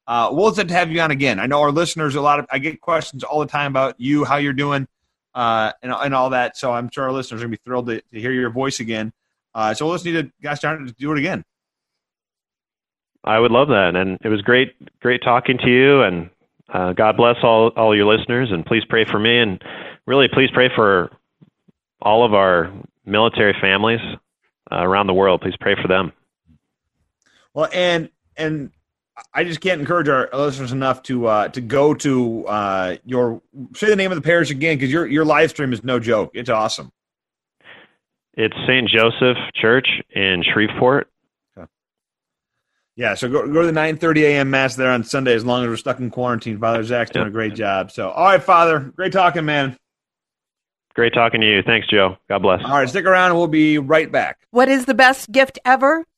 uh, 0.05 0.29
we'll 0.31 0.53
have 0.53 0.67
to 0.67 0.73
have 0.75 0.91
you 0.91 1.01
on 1.01 1.09
again. 1.09 1.39
I 1.39 1.47
know 1.47 1.61
our 1.61 1.71
listeners 1.71 2.13
a 2.13 2.21
lot 2.21 2.37
of 2.37 2.45
I 2.51 2.59
get 2.59 2.79
questions 2.79 3.23
all 3.23 3.39
the 3.39 3.47
time 3.47 3.71
about 3.71 3.95
you, 3.97 4.23
how 4.23 4.37
you're 4.37 4.53
doing, 4.53 4.87
uh, 5.37 5.71
and 5.83 5.93
and 5.93 6.15
all 6.15 6.31
that. 6.31 6.57
So 6.57 6.73
I'm 6.73 6.89
sure 6.89 7.03
our 7.03 7.11
listeners 7.11 7.41
are 7.41 7.45
going 7.45 7.51
to 7.51 7.57
be 7.57 7.61
thrilled 7.63 7.85
to, 7.85 8.01
to 8.01 8.19
hear 8.19 8.31
your 8.31 8.49
voice 8.49 8.79
again. 8.79 9.13
Uh, 9.53 9.73
so 9.75 9.85
we'll 9.85 9.93
just 9.95 10.05
need 10.05 10.13
to, 10.13 10.31
gosh 10.41 10.59
darn 10.59 10.83
it, 10.83 10.87
to 10.87 10.93
do 10.93 11.11
it 11.11 11.19
again. 11.19 11.45
I 13.23 13.37
would 13.37 13.51
love 13.51 13.67
that, 13.67 13.95
and 13.95 14.17
it 14.23 14.29
was 14.29 14.41
great, 14.41 14.73
great 14.99 15.21
talking 15.21 15.59
to 15.59 15.69
you. 15.69 16.01
And 16.01 16.31
uh, 16.73 16.93
God 16.93 17.17
bless 17.17 17.35
all 17.43 17.69
all 17.77 17.95
your 17.95 18.05
listeners, 18.05 18.49
and 18.51 18.65
please 18.65 18.83
pray 18.89 19.05
for 19.05 19.19
me, 19.19 19.37
and 19.37 19.61
really, 20.07 20.27
please 20.27 20.49
pray 20.51 20.69
for 20.75 21.11
all 22.01 22.25
of 22.25 22.33
our 22.33 22.73
military 23.05 23.55
families 23.61 23.99
uh, 24.71 24.81
around 24.81 25.05
the 25.05 25.13
world. 25.13 25.41
Please 25.41 25.57
pray 25.59 25.75
for 25.79 25.87
them. 25.87 26.13
Well, 27.53 27.69
and 27.71 28.09
and 28.35 28.71
I 29.33 29.43
just 29.43 29.61
can't 29.61 29.81
encourage 29.81 30.07
our 30.09 30.29
listeners 30.33 30.71
enough 30.71 31.01
to 31.03 31.25
uh, 31.27 31.47
to 31.49 31.61
go 31.61 31.93
to 31.95 32.45
uh, 32.47 32.97
your 33.05 33.41
say 33.75 33.87
the 33.87 33.95
name 33.95 34.11
of 34.11 34.15
the 34.15 34.21
parish 34.21 34.51
again 34.51 34.77
because 34.77 34.91
your 34.91 35.07
your 35.07 35.25
live 35.25 35.49
stream 35.49 35.73
is 35.73 35.83
no 35.83 35.99
joke. 35.99 36.31
It's 36.33 36.49
awesome. 36.49 36.91
It's 38.35 38.55
St. 38.67 38.87
Joseph 38.87 39.37
Church 39.55 39.87
in 40.11 40.43
Shreveport. 40.53 41.09
Yeah, 42.95 43.13
so 43.13 43.29
go 43.29 43.45
go 43.47 43.61
to 43.61 43.67
the 43.67 43.71
nine 43.71 43.97
thirty 43.97 44.25
a.m. 44.25 44.49
mass 44.49 44.75
there 44.75 44.89
on 44.91 45.03
Sunday. 45.03 45.33
As 45.35 45.45
long 45.45 45.63
as 45.63 45.69
we're 45.69 45.77
stuck 45.77 45.99
in 45.99 46.09
quarantine, 46.09 46.57
Father 46.59 46.83
Zach's 46.83 47.11
doing 47.11 47.25
Yep. 47.25 47.29
a 47.29 47.33
great 47.33 47.53
job. 47.53 47.91
So, 47.91 48.09
all 48.09 48.25
right, 48.25 48.41
Father, 48.41 48.79
great 48.79 49.13
talking, 49.13 49.45
man. 49.45 49.77
Great 50.95 51.13
talking 51.13 51.41
to 51.41 51.47
you. 51.47 51.61
Thanks, 51.61 51.87
Joe. 51.87 52.17
God 52.27 52.39
bless. 52.41 52.63
All 52.63 52.71
right, 52.71 52.89
stick 52.89 53.05
around, 53.05 53.29
and 53.31 53.37
we'll 53.37 53.47
be 53.47 53.77
right 53.77 54.11
back. 54.11 54.39
What 54.49 54.67
is 54.67 54.85
the 54.85 54.95
best 54.95 55.31
gift 55.31 55.59
ever? 55.63 56.05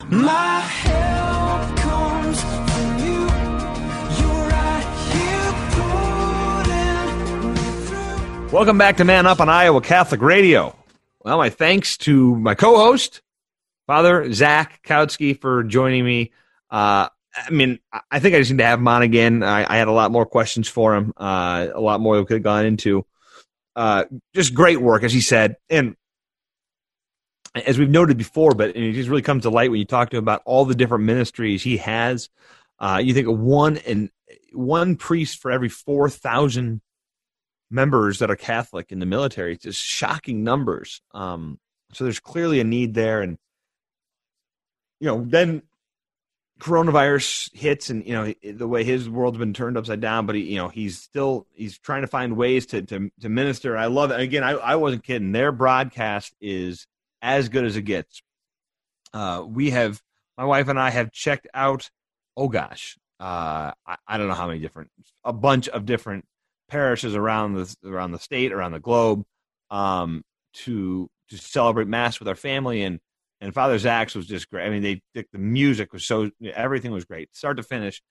My 0.00 0.60
help 0.60 1.76
comes 1.78 2.40
from 2.42 2.98
you. 2.98 3.20
You're 4.18 4.48
right 4.48 4.86
here. 8.42 8.50
Welcome 8.52 8.76
back 8.76 8.96
to 8.98 9.04
Man 9.04 9.26
Up 9.26 9.40
on 9.40 9.48
Iowa 9.48 9.80
Catholic 9.80 10.20
Radio. 10.20 10.76
Well, 11.24 11.38
my 11.38 11.48
thanks 11.48 11.96
to 11.98 12.36
my 12.36 12.54
co-host, 12.54 13.22
Father 13.86 14.30
Zach 14.32 14.80
Kautzky, 14.84 15.40
for 15.40 15.62
joining 15.64 16.04
me. 16.04 16.32
Uh, 16.70 17.08
I 17.36 17.50
mean, 17.50 17.78
I- 17.92 18.00
I 18.10 18.18
think 18.20 18.34
I 18.34 18.38
just 18.40 18.50
need 18.50 18.58
to 18.58 18.66
have 18.66 18.78
him 18.80 18.88
on 18.88 19.02
again. 19.02 19.42
I, 19.42 19.64
I 19.72 19.76
had 19.78 19.88
a 19.88 19.92
lot 19.92 20.10
more 20.10 20.26
questions 20.26 20.68
for 20.68 20.94
him, 20.94 21.14
uh, 21.16 21.68
a 21.72 21.80
lot 21.80 22.00
more 22.00 22.18
we 22.18 22.24
could 22.26 22.34
have 22.38 22.42
gone 22.42 22.66
into. 22.66 23.06
Uh, 23.74 24.04
just 24.34 24.54
great 24.54 24.80
work, 24.80 25.02
as 25.02 25.12
he 25.12 25.20
said, 25.20 25.56
and 25.70 25.96
as 27.54 27.78
we've 27.78 27.90
noted 27.90 28.16
before, 28.18 28.52
but 28.52 28.76
it 28.76 28.92
just 28.92 29.08
really 29.08 29.22
comes 29.22 29.42
to 29.42 29.50
light 29.50 29.70
when 29.70 29.78
you 29.78 29.86
talk 29.86 30.10
to 30.10 30.16
him 30.16 30.24
about 30.24 30.42
all 30.44 30.64
the 30.64 30.74
different 30.74 31.04
ministries 31.04 31.62
he 31.62 31.76
has. 31.78 32.28
Uh, 32.78 33.00
you 33.02 33.14
think 33.14 33.28
of 33.28 33.38
one 33.38 33.78
and 33.78 34.10
one 34.52 34.96
priest 34.96 35.40
for 35.40 35.50
every 35.50 35.68
four 35.68 36.10
thousand 36.10 36.80
members 37.70 38.18
that 38.18 38.30
are 38.30 38.36
Catholic 38.36 38.90
in 38.90 38.98
the 38.98 39.06
military. 39.06 39.52
It's 39.52 39.64
just 39.64 39.80
shocking 39.80 40.44
numbers. 40.44 41.00
Um, 41.12 41.58
so 41.92 42.04
there's 42.04 42.20
clearly 42.20 42.60
a 42.60 42.64
need 42.64 42.94
there, 42.94 43.22
and 43.22 43.38
you 45.00 45.06
know, 45.06 45.24
then 45.24 45.62
coronavirus 46.60 47.54
hits, 47.54 47.90
and 47.90 48.04
you 48.04 48.14
know 48.14 48.34
the 48.42 48.66
way 48.66 48.82
his 48.82 49.08
world's 49.08 49.38
been 49.38 49.54
turned 49.54 49.78
upside 49.78 50.00
down. 50.00 50.26
But 50.26 50.34
he, 50.34 50.42
you 50.42 50.56
know, 50.56 50.68
he's 50.68 50.98
still 50.98 51.46
he's 51.52 51.78
trying 51.78 52.02
to 52.02 52.08
find 52.08 52.36
ways 52.36 52.66
to 52.66 52.82
to, 52.82 53.10
to 53.20 53.28
minister. 53.28 53.76
I 53.76 53.86
love 53.86 54.10
it. 54.10 54.18
Again, 54.18 54.42
I, 54.42 54.52
I 54.52 54.74
wasn't 54.74 55.04
kidding. 55.04 55.30
Their 55.30 55.52
broadcast 55.52 56.34
is 56.40 56.88
as 57.24 57.48
good 57.48 57.64
as 57.64 57.76
it 57.76 57.82
gets. 57.82 58.22
Uh, 59.12 59.44
we 59.48 59.70
have 59.70 60.00
my 60.36 60.44
wife 60.44 60.68
and 60.68 60.78
I 60.78 60.90
have 60.90 61.10
checked 61.10 61.48
out. 61.54 61.90
Oh 62.36 62.48
gosh, 62.48 62.96
uh, 63.18 63.72
I, 63.86 63.96
I 64.06 64.18
don't 64.18 64.28
know 64.28 64.34
how 64.34 64.46
many 64.46 64.60
different, 64.60 64.90
a 65.24 65.32
bunch 65.32 65.68
of 65.68 65.86
different 65.86 66.26
parishes 66.68 67.16
around 67.16 67.54
the 67.54 67.76
around 67.84 68.12
the 68.12 68.18
state, 68.18 68.52
around 68.52 68.72
the 68.72 68.80
globe, 68.80 69.24
um, 69.70 70.22
to 70.52 71.08
to 71.30 71.38
celebrate 71.38 71.88
mass 71.88 72.18
with 72.18 72.28
our 72.28 72.34
family 72.34 72.82
and 72.82 73.00
and 73.40 73.54
Father 73.54 73.78
Zach's 73.78 74.14
was 74.14 74.26
just 74.26 74.50
great. 74.50 74.66
I 74.66 74.70
mean, 74.70 74.82
they 74.82 75.02
the, 75.14 75.38
music 75.38 75.92
was 75.92 76.04
so 76.04 76.30
everything 76.42 76.92
was 76.92 77.04
great, 77.04 77.34
start 77.34 77.56
to 77.56 77.62
finish, 77.62 78.02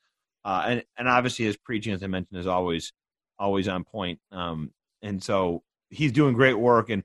uh, 0.43 0.63
and 0.67 0.84
and 0.97 1.08
obviously 1.08 1.45
his 1.45 1.58
preaching, 1.58 1.93
as 1.93 2.04
I 2.04 2.08
mentioned, 2.08 2.39
is 2.39 2.47
always 2.47 2.93
always 3.38 3.67
on 3.67 3.84
point. 3.84 4.19
Um, 4.32 4.71
and 5.02 5.23
so 5.23 5.63
he's 5.89 6.12
doing 6.12 6.34
great 6.34 6.58
work, 6.58 6.89
and 6.89 7.04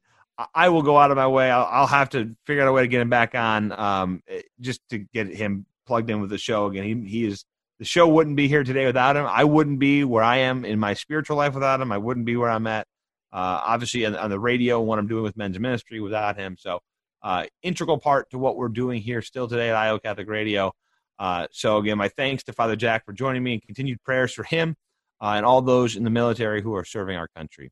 I- 0.55 0.68
will 0.68 0.83
go 0.83 0.96
out 0.98 1.11
of 1.11 1.16
my 1.16 1.27
way. 1.27 1.51
I'll, 1.51 1.68
I'll 1.70 1.87
have 1.87 2.11
to 2.11 2.37
figure 2.46 2.62
out 2.62 2.68
a 2.68 2.72
way 2.72 2.83
to 2.83 2.88
get 2.88 3.01
him 3.01 3.11
back 3.11 3.35
on, 3.35 3.72
um, 3.72 4.22
eh, 4.29 4.42
just 4.61 4.81
to 4.90 4.98
get 4.98 5.29
him 5.29 5.66
plugged 5.87 6.11
in 6.11 6.20
with 6.20 6.31
the 6.31 6.38
show 6.38 6.66
again. 6.66 6.85
He 6.85 7.09
he 7.09 7.24
is 7.24 7.44
the 7.79 7.85
show 7.85 8.09
wouldn't 8.09 8.37
be 8.37 8.48
here 8.48 8.64
today 8.64 8.87
without 8.87 9.16
him. 9.16 9.27
I 9.27 9.44
wouldn't 9.44 9.79
be 9.79 10.05
where 10.05 10.22
I 10.22 10.38
am 10.38 10.64
in 10.64 10.79
my 10.79 10.94
spiritual 10.94 11.37
life 11.37 11.55
without 11.55 11.81
him. 11.81 11.92
I 11.92 11.98
wouldn't 11.98 12.27
be 12.27 12.37
where 12.37 12.51
I'm 12.51 12.66
at. 12.66 12.87
Uh, 13.33 13.61
obviously 13.64 14.07
on, 14.07 14.16
on 14.16 14.31
the 14.31 14.40
radio, 14.40 14.79
and 14.81 14.88
what 14.88 14.98
I'm 14.98 15.07
doing 15.07 15.22
with 15.22 15.37
men's 15.37 15.59
ministry 15.59 16.01
without 16.01 16.37
him. 16.37 16.57
So 16.59 16.81
uh, 17.22 17.46
integral 17.62 17.98
part 17.98 18.31
to 18.31 18.38
what 18.38 18.57
we're 18.57 18.68
doing 18.68 19.01
here 19.03 19.22
still 19.22 19.48
today 19.48 19.70
at 19.70 19.77
Iowa 19.77 20.01
Catholic 20.01 20.29
Radio. 20.29 20.72
Uh, 21.18 21.46
so 21.51 21.79
again, 21.79 21.98
my 21.98 22.09
thanks 22.09 22.44
to 22.44 22.53
Father 22.53 22.77
Jack 22.77 23.05
for 23.05 23.12
joining 23.12 23.42
me 23.42 23.55
and 23.55 23.62
continued 23.62 24.03
prayers 24.03 24.33
for 24.33 24.44
him 24.44 24.77
uh, 25.20 25.33
and 25.37 25.44
all 25.44 25.61
those 25.62 25.96
in 25.96 26.05
the 26.05 26.11
military 26.11 26.62
who 26.62 26.74
are 26.74 26.85
serving 26.85 27.16
our 27.16 27.29
country. 27.29 27.70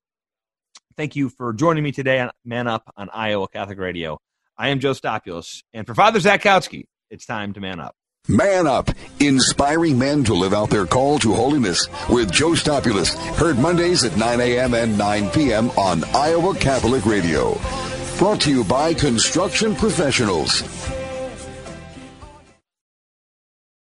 Thank 0.97 1.15
you 1.15 1.29
for 1.29 1.53
joining 1.53 1.85
me 1.85 1.93
today 1.93 2.21
on 2.21 2.31
Man 2.43 2.67
Up 2.67 2.91
on 2.97 3.11
Iowa 3.13 3.49
Catholic 3.49 3.79
Radio. 3.79 4.19
I 4.57 4.71
am 4.71 4.81
Joe 4.81 4.95
Stopulus, 4.95 5.63
and 5.75 5.87
for 5.87 5.95
Father 5.95 6.21
Zach 6.21 6.41
Zakowski, 6.41 6.85
it's 7.11 7.27
time 7.27 7.53
to 7.53 7.61
man 7.61 7.81
up. 7.81 7.95
Man 8.29 8.67
Up, 8.67 8.89
inspiring 9.21 9.99
men 9.99 10.25
to 10.25 10.33
live 10.33 10.55
out 10.55 10.71
their 10.71 10.87
call 10.87 11.19
to 11.19 11.35
holiness 11.35 11.87
with 12.09 12.33
Joe 12.33 12.55
Stopulus. 12.55 13.15
Heard 13.37 13.59
Mondays 13.59 14.05
at 14.05 14.17
9 14.17 14.41
a.m. 14.41 14.73
and 14.73 14.97
9 14.97 15.31
p.m. 15.33 15.69
on 15.73 16.03
Iowa 16.15 16.55
Catholic 16.55 17.05
Radio. 17.05 17.61
Brought 18.17 18.41
to 18.43 18.51
you 18.51 18.65
by 18.65 18.95
Construction 18.95 19.75
Professionals. 19.77 20.63